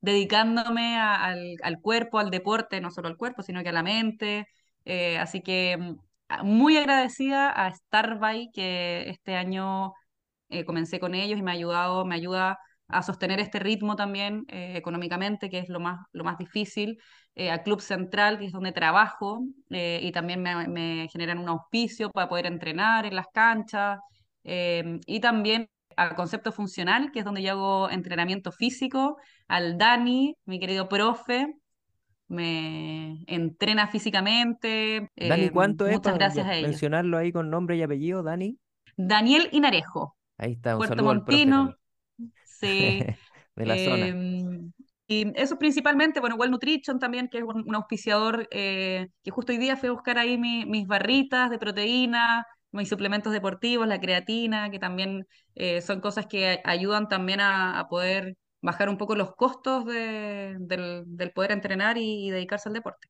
dedicándome 0.00 0.96
al, 0.98 1.56
al 1.62 1.80
cuerpo, 1.80 2.18
al 2.18 2.30
deporte, 2.30 2.80
no 2.80 2.90
solo 2.90 3.08
al 3.08 3.16
cuerpo, 3.16 3.42
sino 3.42 3.62
que 3.62 3.70
a 3.70 3.72
la 3.72 3.82
mente. 3.82 4.48
Eh, 4.84 5.18
así 5.18 5.42
que 5.42 5.76
mm, 5.76 5.96
muy 6.44 6.76
agradecida 6.76 7.50
a 7.50 7.72
Starbuy 7.72 8.50
que 8.52 9.08
este 9.10 9.36
año 9.36 9.92
eh, 10.48 10.64
comencé 10.64 11.00
con 11.00 11.14
ellos 11.14 11.38
y 11.38 11.42
me 11.42 11.50
ha 11.50 11.54
ayudado, 11.54 12.04
me 12.04 12.14
ayuda 12.14 12.58
a 12.88 13.02
sostener 13.02 13.40
este 13.40 13.58
ritmo 13.58 13.96
también 13.96 14.44
eh, 14.48 14.74
económicamente, 14.76 15.50
que 15.50 15.58
es 15.58 15.68
lo 15.68 15.80
más, 15.80 16.06
lo 16.12 16.24
más 16.24 16.38
difícil, 16.38 16.98
eh, 17.34 17.50
a 17.50 17.62
Club 17.62 17.80
Central, 17.80 18.38
que 18.38 18.46
es 18.46 18.52
donde 18.52 18.72
trabajo, 18.72 19.42
eh, 19.70 20.00
y 20.02 20.12
también 20.12 20.42
me, 20.42 20.68
me 20.68 21.08
generan 21.10 21.38
un 21.38 21.48
auspicio 21.48 22.10
para 22.10 22.28
poder 22.28 22.46
entrenar 22.46 23.04
en 23.06 23.14
las 23.16 23.26
canchas, 23.32 23.98
y 24.48 25.18
también 25.18 25.68
a 25.96 26.14
Concepto 26.14 26.52
Funcional, 26.52 27.10
que 27.10 27.18
es 27.18 27.24
donde 27.24 27.42
yo 27.42 27.50
hago 27.50 27.90
entrenamiento 27.90 28.52
físico, 28.52 29.16
al 29.48 29.76
Dani, 29.76 30.36
mi 30.44 30.60
querido 30.60 30.88
profe, 30.88 31.52
me 32.28 33.24
entrena 33.26 33.88
físicamente, 33.88 35.10
Dani, 35.16 35.48
¿cuánto 35.48 35.84
es 35.86 35.94
muchas 35.94 36.12
para 36.12 36.26
gracias 36.26 36.46
a 36.46 36.54
ellos. 36.54 36.70
mencionarlo 36.70 37.18
ahí 37.18 37.32
con 37.32 37.50
nombre 37.50 37.76
y 37.76 37.82
apellido, 37.82 38.22
Dani? 38.22 38.56
Daniel 38.96 39.48
Inarejo, 39.50 40.15
Ahí 40.38 40.52
está, 40.52 40.76
un 40.76 40.82
Puerto 40.82 40.84
saludo 40.84 41.12
Montino, 41.14 41.76
sí. 42.44 43.10
de 43.56 43.66
la 43.66 43.78
zona. 43.78 44.08
Eh, 44.08 44.60
y 45.08 45.32
eso 45.40 45.58
principalmente, 45.58 46.20
bueno, 46.20 46.36
Well 46.36 46.50
Nutrition 46.50 46.98
también, 46.98 47.28
que 47.28 47.38
es 47.38 47.44
un, 47.44 47.64
un 47.68 47.74
auspiciador 47.76 48.48
eh, 48.50 49.08
que 49.22 49.30
justo 49.30 49.52
hoy 49.52 49.58
día 49.58 49.76
fui 49.76 49.88
a 49.88 49.92
buscar 49.92 50.18
ahí 50.18 50.38
mi- 50.38 50.66
mis 50.66 50.86
barritas 50.86 51.50
de 51.50 51.58
proteína, 51.58 52.44
mis 52.72 52.88
suplementos 52.88 53.32
deportivos, 53.32 53.86
la 53.88 54.00
creatina, 54.00 54.70
que 54.70 54.78
también 54.80 55.26
eh, 55.54 55.80
son 55.82 56.00
cosas 56.00 56.26
que 56.26 56.60
ayudan 56.64 57.08
también 57.08 57.40
a, 57.40 57.78
a 57.80 57.88
poder 57.88 58.36
bajar 58.62 58.88
un 58.88 58.98
poco 58.98 59.14
los 59.16 59.34
costos 59.36 59.84
de- 59.86 60.56
del, 60.60 61.04
del 61.06 61.32
poder 61.32 61.52
entrenar 61.52 61.98
y, 61.98 62.26
y 62.28 62.30
dedicarse 62.30 62.68
al 62.68 62.74
deporte. 62.74 63.08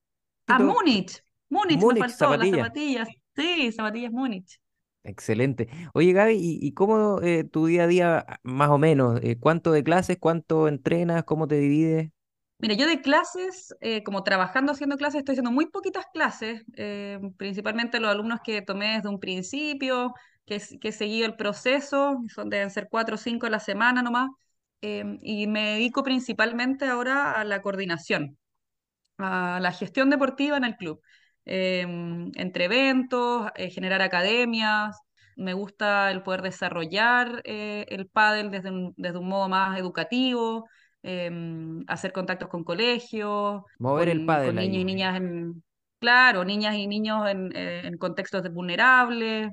Ah, 0.49 0.59
Tito, 0.59 0.61
Múnich, 0.61 1.23
Múnich 1.51 1.87
me 1.87 1.97
Múnich, 1.97 1.97
faltó, 1.97 2.37
las 2.37 2.51
zapatilla. 2.51 2.51
zapatillas, 2.51 3.09
sí, 3.37 3.73
zapatillas 3.73 4.13
Múnich. 4.13 4.59
Excelente. 5.07 5.69
Oye, 5.95 6.13
Gaby, 6.13 6.37
¿y, 6.39 6.73
cómo 6.73 7.21
eh, 7.23 7.45
tu 7.45 7.67
día 7.67 7.85
a 7.85 7.87
día, 7.87 8.25
ah, 8.29 8.41
más 8.43 8.71
o 8.71 8.79
menos? 8.79 9.21
eh, 9.23 9.39
¿cuánto 9.39 9.71
de 9.71 9.85
clases, 9.85 10.19
cuánto 10.19 10.67
entrenas, 10.67 11.23
cómo 11.25 11.47
te 11.47 11.57
divides? 11.59 12.11
Mira, 12.59 12.75
yo 12.75 12.87
de 12.87 13.03
clases, 13.03 13.75
eh, 13.81 14.03
como 14.03 14.25
trabajando 14.25 14.73
haciendo 14.73 14.97
clases, 14.97 15.19
estoy 15.19 15.35
haciendo 15.35 15.53
muy 15.53 15.67
poquitas 15.67 16.07
clases, 16.13 16.65
eh, 16.77 17.21
principalmente 17.37 18.01
los 18.01 18.11
alumnos 18.11 18.41
que 18.43 18.63
tomé 18.63 18.97
desde 18.97 19.09
un 19.11 19.21
principio, 19.21 20.15
que, 20.47 20.61
que 20.81 20.89
he 20.89 20.93
seguido 20.93 21.27
el 21.27 21.37
proceso, 21.37 22.19
son, 22.35 22.49
deben 22.49 22.71
ser 22.71 22.89
cuatro 22.91 23.17
o 23.17 23.19
cinco 23.19 23.47
a 23.47 23.51
la 23.51 23.61
semana 23.61 24.03
nomás, 24.03 24.31
eh, 24.81 25.05
y 25.23 25.47
me 25.47 25.75
dedico 25.75 26.03
principalmente 26.03 26.87
ahora 26.87 27.33
a 27.33 27.45
la 27.45 27.63
coordinación, 27.63 28.39
a 29.19 29.61
la 29.61 29.73
gestión 29.73 30.11
deportiva 30.11 30.57
en 30.57 30.65
el 30.65 30.77
club, 30.77 31.01
eh, 31.47 31.83
entre 32.37 32.65
eventos, 32.67 33.49
eh, 33.57 33.71
generar 33.71 34.03
academias, 34.03 34.97
me 35.37 35.53
gusta 35.55 36.11
el 36.11 36.23
poder 36.23 36.43
desarrollar 36.43 37.43
eh, 37.45 37.87
el 37.91 38.09
pádel 38.09 38.51
desde 38.51 38.71
un, 38.71 38.95
desde 38.97 39.19
un 39.19 39.29
modo 39.29 39.49
más 39.49 39.79
educativo, 39.79 40.67
em, 41.03 41.85
hacer 41.89 42.13
contactos 42.13 42.49
con 42.49 42.65
colegios, 42.65 43.63
Mover 43.79 44.09
el 44.11 44.21
con, 44.25 44.27
pádel 44.27 44.57
con 44.57 44.59
ahí. 44.59 44.69
niños 44.69 44.81
y 44.83 44.85
niñas 44.85 45.17
en, 45.17 45.63
claro, 45.99 46.45
niñas 46.45 46.75
y 46.77 46.87
niños 46.87 47.29
en, 47.29 47.53
eh, 47.57 47.83
en 47.87 47.99
contextos 47.99 48.43
de 48.43 48.49
vulnerables, 48.51 49.51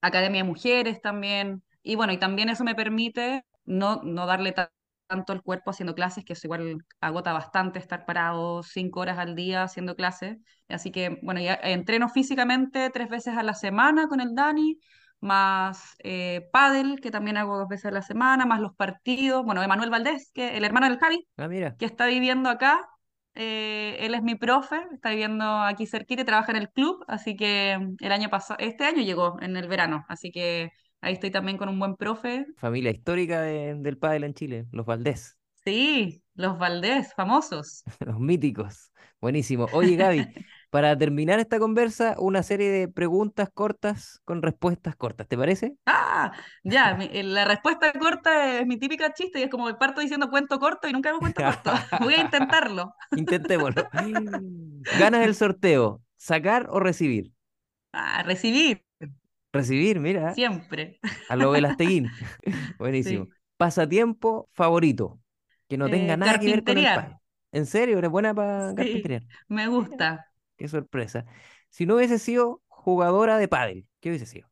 academia 0.00 0.42
de 0.42 0.48
mujeres 0.48 1.00
también. 1.02 1.62
Y 1.82 1.94
bueno, 1.96 2.12
y 2.12 2.18
también 2.18 2.48
eso 2.48 2.64
me 2.64 2.74
permite 2.74 3.44
no, 3.64 4.02
no 4.02 4.26
darle 4.26 4.52
tanto 5.08 5.32
el 5.32 5.42
cuerpo 5.42 5.70
haciendo 5.70 5.94
clases, 5.94 6.24
que 6.24 6.34
eso 6.34 6.46
igual 6.46 6.84
agota 7.00 7.32
bastante 7.32 7.78
estar 7.80 8.06
parado 8.06 8.62
cinco 8.62 9.00
horas 9.00 9.18
al 9.18 9.34
día 9.34 9.62
haciendo 9.64 9.96
clases. 9.96 10.38
Así 10.68 10.90
que, 10.92 11.18
bueno, 11.22 11.40
ya 11.40 11.54
entreno 11.62 12.08
físicamente 12.08 12.90
tres 12.90 13.08
veces 13.08 13.36
a 13.36 13.42
la 13.42 13.54
semana 13.54 14.08
con 14.08 14.20
el 14.20 14.34
Dani, 14.34 14.78
más 15.20 15.96
eh, 16.04 16.48
pádel, 16.52 17.00
que 17.00 17.10
también 17.10 17.36
hago 17.38 17.58
dos 17.58 17.68
veces 17.68 17.86
a 17.86 17.90
la 17.90 18.02
semana, 18.02 18.46
más 18.46 18.60
los 18.60 18.74
partidos. 18.76 19.44
Bueno, 19.44 19.62
Emanuel 19.62 19.90
Valdés, 19.90 20.30
que 20.32 20.56
el 20.56 20.64
hermano 20.64 20.88
del 20.88 20.98
Javi, 20.98 21.26
Ah, 21.36 21.48
mira. 21.48 21.76
que 21.78 21.86
está 21.86 22.06
viviendo 22.06 22.48
acá. 22.50 22.88
eh, 23.34 23.96
él 24.00 24.14
es 24.14 24.22
mi 24.22 24.34
profe, 24.34 24.84
está 24.92 25.10
viviendo 25.10 25.44
aquí 25.62 25.86
cerquita 25.86 26.22
y 26.22 26.24
trabaja 26.24 26.50
en 26.52 26.56
el 26.58 26.70
club, 26.70 27.04
así 27.08 27.36
que 27.36 27.78
el 28.00 28.12
año 28.12 28.28
pasado, 28.30 28.58
este 28.60 28.84
año 28.84 29.02
llegó 29.02 29.38
en 29.40 29.56
el 29.56 29.68
verano, 29.68 30.04
así 30.08 30.30
que 30.32 30.70
ahí 31.00 31.14
estoy 31.14 31.30
también 31.30 31.56
con 31.58 31.68
un 31.68 31.78
buen 31.78 31.96
profe. 31.96 32.46
Familia 32.56 32.90
histórica 32.90 33.40
de- 33.42 33.74
del 33.76 33.98
pádel 33.98 34.24
en 34.24 34.34
Chile, 34.34 34.66
los 34.72 34.86
Valdés, 34.86 35.36
Sí, 35.64 36.22
los 36.34 36.58
Valdés, 36.58 37.12
famosos. 37.14 37.82
los 38.00 38.18
míticos. 38.18 38.92
Buenísimo. 39.20 39.68
Oye, 39.72 39.96
Gaby, 39.96 40.26
para 40.70 40.96
terminar 40.96 41.38
esta 41.40 41.58
conversa, 41.58 42.14
una 42.18 42.42
serie 42.42 42.70
de 42.70 42.88
preguntas 42.88 43.50
cortas 43.52 44.20
con 44.24 44.40
respuestas 44.42 44.96
cortas, 44.96 45.26
¿te 45.28 45.36
parece? 45.36 45.74
Ah, 45.86 46.32
ya, 46.64 46.94
mi- 46.94 47.08
eh, 47.12 47.22
la 47.22 47.44
respuesta 47.44 47.92
corta 47.92 48.60
es 48.60 48.66
mi 48.66 48.78
típica 48.78 49.12
chiste 49.12 49.40
y 49.40 49.42
es 49.42 49.50
como 49.50 49.68
el 49.68 49.76
parto 49.76 50.00
diciendo 50.00 50.28
cuento 50.30 50.58
corto 50.58 50.88
y 50.88 50.92
nunca 50.92 51.10
hago 51.10 51.18
cuento 51.20 51.42
corto. 51.42 51.70
Voy 52.00 52.14
a 52.14 52.20
intentarlo. 52.20 52.94
Intentémoslo. 53.14 53.88
Ganas 54.92 55.26
el 55.26 55.34
sorteo, 55.34 56.02
sacar 56.16 56.68
o 56.70 56.80
recibir. 56.80 57.32
Ah, 57.92 58.22
recibir, 58.22 58.84
Recibir, 59.52 59.98
mira, 60.00 60.34
siempre. 60.34 60.98
a 61.28 61.36
lo 61.36 61.50
Velasteguín. 61.52 62.18
Buenísimo. 62.78 63.28
Sí. 63.28 63.34
Pasatiempo 63.56 64.48
favorito, 64.52 65.20
que 65.68 65.78
no 65.78 65.90
tenga 65.90 66.16
Eh, 66.16 66.16
nada 66.16 66.38
que 66.38 66.48
ver 66.48 66.64
con 66.64 66.78
el 66.78 66.90
pádel. 66.92 67.16
¿En 67.52 67.66
serio? 67.66 67.98
¿Eres 67.98 68.10
buena 68.10 68.34
para 68.34 68.74
Sí, 68.76 68.76
carpintería? 68.76 69.24
me 69.48 69.66
gusta. 69.68 70.32
Qué 70.56 70.68
sorpresa. 70.68 71.24
Si 71.70 71.86
no 71.86 71.96
hubiese 71.96 72.18
sido 72.18 72.62
jugadora 72.68 73.38
de 73.38 73.48
pádel, 73.48 73.86
¿qué 74.00 74.10
hubiese 74.10 74.26
sido? 74.26 74.48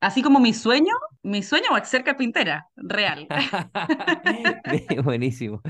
Así 0.00 0.22
como 0.22 0.40
mi 0.40 0.52
sueño, 0.54 0.92
mi 1.22 1.42
sueño 1.42 1.76
es 1.76 1.88
ser 1.88 2.04
carpintera, 2.04 2.68
real. 2.76 3.26
Buenísimo. 5.04 5.62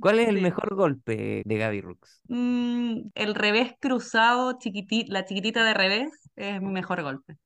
¿Cuál 0.00 0.18
es 0.20 0.28
el 0.28 0.38
Sí. 0.38 0.40
mejor 0.40 0.74
golpe 0.74 1.42
de 1.44 1.58
Gaby 1.58 1.80
Rooks? 1.80 2.22
Mm, 2.28 3.10
el 3.14 3.34
revés 3.34 3.72
cruzado, 3.80 4.58
chiquiti- 4.58 5.06
la 5.08 5.24
chiquitita 5.24 5.62
de 5.64 5.74
revés, 5.74 6.10
es 6.36 6.60
mi 6.62 6.70
mejor 6.72 7.02
golpe. 7.02 7.36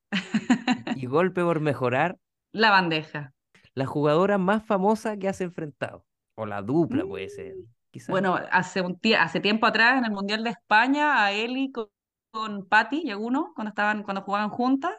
Y 0.92 1.06
golpe 1.06 1.42
por 1.42 1.60
mejorar, 1.60 2.18
La 2.52 2.70
bandeja. 2.70 3.32
la 3.74 3.86
jugadora 3.86 4.36
más 4.38 4.62
famosa 4.66 5.16
que 5.16 5.28
has 5.28 5.40
enfrentado. 5.40 6.04
O 6.34 6.44
la 6.46 6.60
dupla 6.62 7.06
puede 7.06 7.28
ser, 7.30 7.56
Mm, 7.56 7.64
quizás. 7.90 8.10
Bueno, 8.10 8.36
hace, 8.50 8.80
un 8.82 8.98
hace 9.18 9.40
tiempo 9.40 9.66
atrás, 9.66 9.98
en 9.98 10.04
el 10.04 10.10
Mundial 10.12 10.44
de 10.44 10.50
España, 10.50 11.24
a 11.24 11.32
Eli 11.32 11.70
con, 11.72 11.88
con 12.30 12.68
Patti 12.68 13.02
y 13.04 13.12
uno 13.14 13.52
cuando 13.54 13.70
estaban, 13.70 14.02
cuando 14.02 14.22
jugaban 14.22 14.50
juntas, 14.50 14.94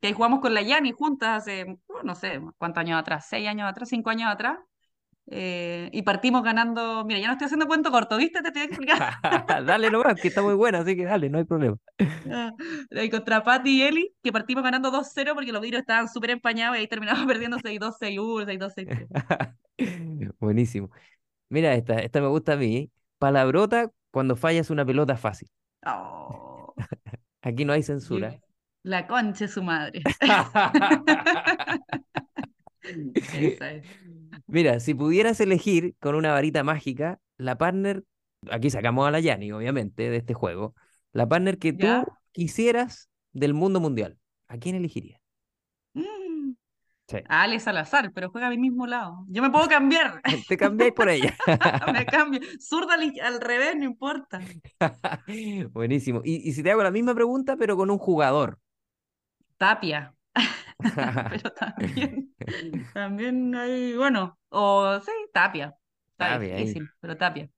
que 0.00 0.12
jugamos 0.14 0.40
con 0.40 0.54
la 0.54 0.62
Yani 0.62 0.92
juntas 0.92 1.42
hace, 1.42 1.78
no 2.04 2.14
sé, 2.14 2.40
cuántos 2.58 2.80
años 2.82 3.00
atrás, 3.00 3.26
seis 3.28 3.48
años 3.48 3.68
atrás, 3.70 3.88
cinco 3.90 4.10
años 4.10 4.30
atrás, 4.32 4.58
eh, 5.30 5.90
y 5.92 6.02
partimos 6.02 6.42
ganando, 6.42 7.04
mira, 7.04 7.20
ya 7.20 7.26
no 7.26 7.32
estoy 7.34 7.46
haciendo 7.46 7.66
cuento 7.66 7.90
corto, 7.90 8.16
¿viste? 8.16 8.40
Te 8.40 8.48
estoy 8.48 8.62
explicando. 8.62 9.04
Dale 9.66 9.90
nomás, 9.90 10.20
que 10.20 10.28
está 10.28 10.40
muy 10.40 10.54
buena, 10.54 10.78
así 10.78 10.96
que 10.96 11.04
dale, 11.04 11.28
no 11.28 11.38
hay 11.38 11.44
problema. 11.44 11.76
Ah, 12.30 12.52
contra 13.10 13.44
Patti 13.44 13.78
y 13.78 13.82
Eli, 13.82 14.14
que 14.22 14.32
partimos 14.32 14.64
ganando 14.64 14.90
2-0 14.90 15.34
porque 15.34 15.52
los 15.52 15.60
vidrios 15.60 15.80
estaban 15.80 16.08
súper 16.08 16.30
empañados 16.30 16.76
y 16.76 16.80
ahí 16.80 16.88
terminamos 16.88 17.26
perdiendo 17.26 17.58
6-2, 17.58 17.98
6-1, 17.98 18.46
6-2, 18.46 18.74
6-3. 19.76 20.34
Buenísimo. 20.40 20.90
Mira, 21.50 21.74
esta, 21.74 21.98
esta 21.98 22.20
me 22.20 22.28
gusta 22.28 22.54
a 22.54 22.56
mí. 22.56 22.76
¿eh? 22.76 22.90
Palabrota 23.18 23.90
cuando 24.10 24.36
fallas 24.36 24.70
una 24.70 24.84
pelota 24.86 25.16
fácil. 25.16 25.48
Oh, 25.86 26.74
Aquí 27.42 27.64
no 27.64 27.72
hay 27.72 27.82
censura. 27.82 28.40
la 28.82 29.06
concha 29.06 29.44
de 29.44 29.48
su 29.48 29.62
madre. 29.62 30.02
Esa 33.14 33.72
es. 33.72 33.86
Mira, 34.48 34.80
si 34.80 34.94
pudieras 34.94 35.40
elegir 35.40 35.96
con 36.00 36.16
una 36.16 36.32
varita 36.32 36.64
mágica, 36.64 37.20
la 37.38 37.58
partner, 37.58 38.04
aquí 38.50 38.70
sacamos 38.70 39.06
a 39.08 39.10
la 39.10 39.20
Yani, 39.20 39.52
obviamente, 39.52 40.10
de 40.10 40.16
este 40.18 40.34
juego, 40.34 40.74
la 41.12 41.28
partner 41.28 41.58
que 41.58 41.72
tú 41.74 42.02
¿Ya? 42.02 42.04
quisieras 42.32 43.10
del 43.32 43.54
mundo 43.54 43.80
mundial, 43.80 44.18
¿a 44.48 44.58
quién 44.58 44.76
elegirías? 44.76 45.20
Mm, 45.94 46.54
Sí. 47.08 47.18
a 47.28 47.42
Ale 47.44 47.60
Salazar, 47.60 48.12
pero 48.14 48.30
juega 48.30 48.48
a 48.48 48.50
mi 48.50 48.58
mismo 48.58 48.86
lado. 48.86 49.24
Yo 49.28 49.42
me 49.42 49.50
puedo 49.50 49.68
cambiar, 49.68 50.22
Te 50.46 50.56
cambiáis 50.56 50.92
por 50.92 51.08
ella. 51.08 51.36
me 51.92 52.06
cambio. 52.06 52.40
Zurda 52.60 52.94
al, 52.94 53.12
al 53.22 53.40
revés, 53.40 53.76
no 53.76 53.84
importa. 53.84 54.40
Buenísimo. 55.72 56.20
Y, 56.24 56.48
y 56.48 56.52
si 56.52 56.62
te 56.62 56.70
hago 56.70 56.82
la 56.82 56.90
misma 56.90 57.14
pregunta, 57.14 57.56
pero 57.56 57.76
con 57.76 57.90
un 57.90 57.98
jugador. 57.98 58.58
Tapia, 59.58 60.14
pero 61.30 61.50
también, 61.52 62.34
también 62.94 63.54
hay, 63.54 63.96
bueno, 63.96 64.38
o 64.50 64.98
sí, 65.00 65.12
Tapia. 65.32 65.74
Está 66.12 66.34
Tapia, 66.34 66.54
ahí. 66.54 66.64
difícil, 66.64 66.88
pero 67.00 67.16
Tapia. 67.16 67.48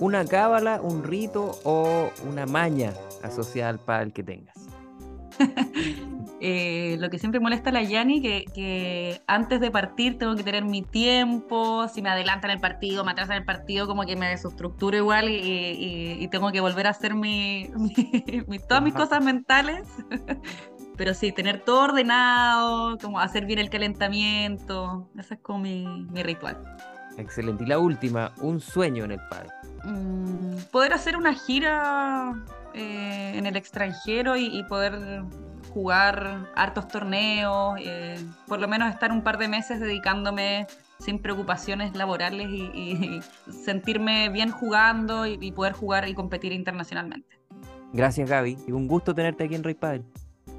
Una 0.00 0.24
cábala, 0.26 0.80
un 0.82 1.02
rito 1.04 1.58
o 1.64 2.10
una 2.28 2.44
maña 2.46 2.92
asociada 3.22 3.70
al 3.70 3.78
pádel 3.78 4.12
que 4.12 4.22
tengas. 4.22 4.56
Eh, 6.46 6.96
lo 7.00 7.08
que 7.08 7.18
siempre 7.18 7.40
molesta 7.40 7.70
a 7.70 7.72
la 7.72 7.82
Yani, 7.82 8.20
que, 8.20 8.44
que 8.54 9.22
antes 9.26 9.60
de 9.60 9.70
partir 9.70 10.18
tengo 10.18 10.34
que 10.36 10.42
tener 10.42 10.62
mi 10.62 10.82
tiempo, 10.82 11.88
si 11.88 12.02
me 12.02 12.10
adelantan 12.10 12.50
el 12.50 12.60
partido, 12.60 13.02
me 13.02 13.12
atrasan 13.12 13.36
el 13.38 13.46
partido, 13.46 13.86
como 13.86 14.04
que 14.04 14.14
me 14.14 14.28
desestructuro 14.28 14.94
igual 14.94 15.30
y, 15.30 15.36
y- 15.36 16.16
y 16.22 16.28
tengo 16.28 16.52
que 16.52 16.60
volver 16.60 16.86
a 16.86 16.90
hacer 16.90 17.14
mi, 17.14 17.70
mi- 17.78 18.42
mi- 18.46 18.58
todas 18.58 18.82
mis 18.82 18.92
Ajá. 18.94 19.04
cosas 19.04 19.24
mentales. 19.24 19.88
Pero 20.96 21.12
sí, 21.14 21.32
tener 21.32 21.60
todo 21.60 21.84
ordenado, 21.84 22.96
como 22.98 23.18
hacer 23.18 23.46
bien 23.46 23.58
el 23.58 23.68
calentamiento, 23.70 25.08
ese 25.18 25.34
es 25.34 25.40
como 25.40 25.58
mi, 25.60 25.84
mi 26.10 26.22
ritual. 26.22 26.56
Excelente. 27.16 27.64
Y 27.64 27.66
la 27.66 27.78
última, 27.78 28.32
un 28.40 28.60
sueño 28.60 29.04
en 29.04 29.12
el 29.12 29.20
pádel. 29.30 29.50
Mm, 29.84 30.56
poder 30.70 30.92
hacer 30.92 31.16
una 31.16 31.34
gira 31.34 32.32
eh, 32.74 33.32
en 33.36 33.46
el 33.46 33.56
extranjero 33.56 34.36
y, 34.36 34.46
y 34.46 34.62
poder 34.64 35.22
jugar 35.72 36.50
hartos 36.54 36.86
torneos, 36.88 37.74
eh, 37.80 38.16
por 38.46 38.60
lo 38.60 38.68
menos 38.68 38.92
estar 38.92 39.10
un 39.10 39.22
par 39.22 39.38
de 39.38 39.48
meses 39.48 39.80
dedicándome 39.80 40.66
sin 41.00 41.18
preocupaciones 41.18 41.96
laborales 41.96 42.48
y, 42.48 42.62
y- 42.72 43.20
y 43.46 43.52
sentirme 43.52 44.28
bien 44.28 44.50
jugando 44.50 45.26
y, 45.26 45.38
y 45.40 45.50
poder 45.52 45.72
jugar 45.72 46.08
y 46.08 46.14
competir 46.14 46.52
internacionalmente. 46.52 47.38
Gracias, 47.92 48.28
Gaby. 48.28 48.58
Y 48.66 48.72
un 48.72 48.86
gusto 48.88 49.14
tenerte 49.14 49.44
aquí 49.44 49.54
en 49.54 49.62
Rey 49.64 49.74
Padel. 49.74 50.04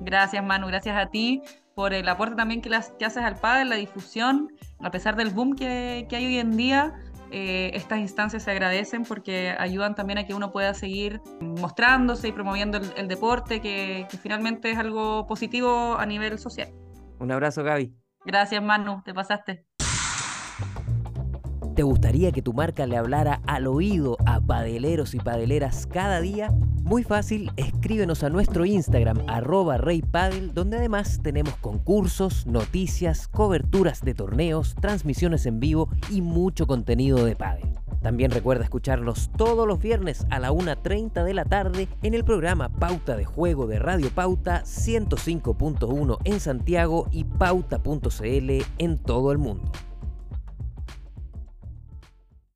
Gracias 0.01 0.43
Manu, 0.43 0.67
gracias 0.67 0.95
a 0.97 1.07
ti 1.09 1.41
por 1.73 1.93
el 1.93 2.07
aporte 2.07 2.35
también 2.35 2.61
que, 2.61 2.69
las- 2.69 2.91
que 2.91 3.05
haces 3.05 3.23
al 3.23 3.35
pádel, 3.37 3.69
la 3.69 3.75
difusión, 3.75 4.53
a 4.79 4.91
pesar 4.91 5.15
del 5.15 5.29
boom 5.31 5.55
que, 5.55 6.05
que 6.09 6.15
hay 6.15 6.25
hoy 6.25 6.37
en 6.39 6.55
día. 6.57 6.93
eh, 7.31 7.71
estas 7.73 7.99
instancias 7.99 8.43
se 8.43 8.51
agradecen 8.51 9.03
porque 9.03 9.55
ayudan 9.57 9.95
también 9.95 10.19
a 10.19 10.25
que 10.25 10.33
uno 10.33 10.51
pueda 10.51 10.73
seguir 10.73 11.21
mostrándose 11.41 12.27
y 12.27 12.31
promoviendo 12.31 12.77
el, 12.77 12.93
el 12.95 13.07
deporte, 13.07 13.59
que, 13.61 14.07
que 14.09 14.17
finalmente 14.17 14.69
es 14.71 14.77
algo 14.77 15.25
positivo 15.27 15.97
a 15.97 16.05
nivel 16.05 16.37
social. 16.39 16.69
Un 17.19 17.31
abrazo, 17.31 17.63
Gaby. 17.63 17.93
Gracias 18.25 18.63
Manu, 18.63 19.01
te 19.03 19.13
pasaste. 19.13 19.65
¿Te 21.75 21.83
gustaría 21.83 22.31
que 22.31 22.41
tu 22.41 22.53
marca 22.53 22.85
le 22.85 22.95
hablara 22.95 23.41
al 23.47 23.67
oído 23.67 24.15
a 24.25 24.39
padeleros 24.39 25.13
y 25.13 25.19
padeleras 25.19 25.85
cada 25.87 26.21
día? 26.21 26.53
Muy 26.83 27.03
fácil, 27.03 27.51
escríbenos 27.57 28.23
a 28.23 28.29
nuestro 28.29 28.65
Instagram 28.65 29.23
arroba 29.27 29.77
reypadel, 29.77 30.53
donde 30.53 30.77
además 30.77 31.19
tenemos 31.21 31.53
concursos, 31.57 32.47
noticias, 32.47 33.27
coberturas 33.27 33.99
de 34.05 34.13
torneos, 34.13 34.73
transmisiones 34.75 35.45
en 35.47 35.59
vivo 35.59 35.89
y 36.09 36.21
mucho 36.21 36.65
contenido 36.65 37.25
de 37.25 37.35
pádel. 37.35 37.67
También 38.01 38.31
recuerda 38.31 38.63
escucharnos 38.63 39.29
todos 39.35 39.67
los 39.67 39.79
viernes 39.79 40.25
a 40.29 40.39
la 40.39 40.53
1.30 40.53 41.25
de 41.25 41.33
la 41.33 41.43
tarde 41.43 41.89
en 42.03 42.13
el 42.13 42.23
programa 42.23 42.69
Pauta 42.69 43.17
de 43.17 43.25
Juego 43.25 43.67
de 43.67 43.79
Radio 43.79 44.09
Pauta 44.11 44.63
105.1 44.63 46.19
en 46.23 46.39
Santiago 46.39 47.09
y 47.11 47.25
pauta.cl 47.25 48.63
en 48.77 48.97
todo 48.97 49.33
el 49.33 49.39
mundo. 49.39 49.69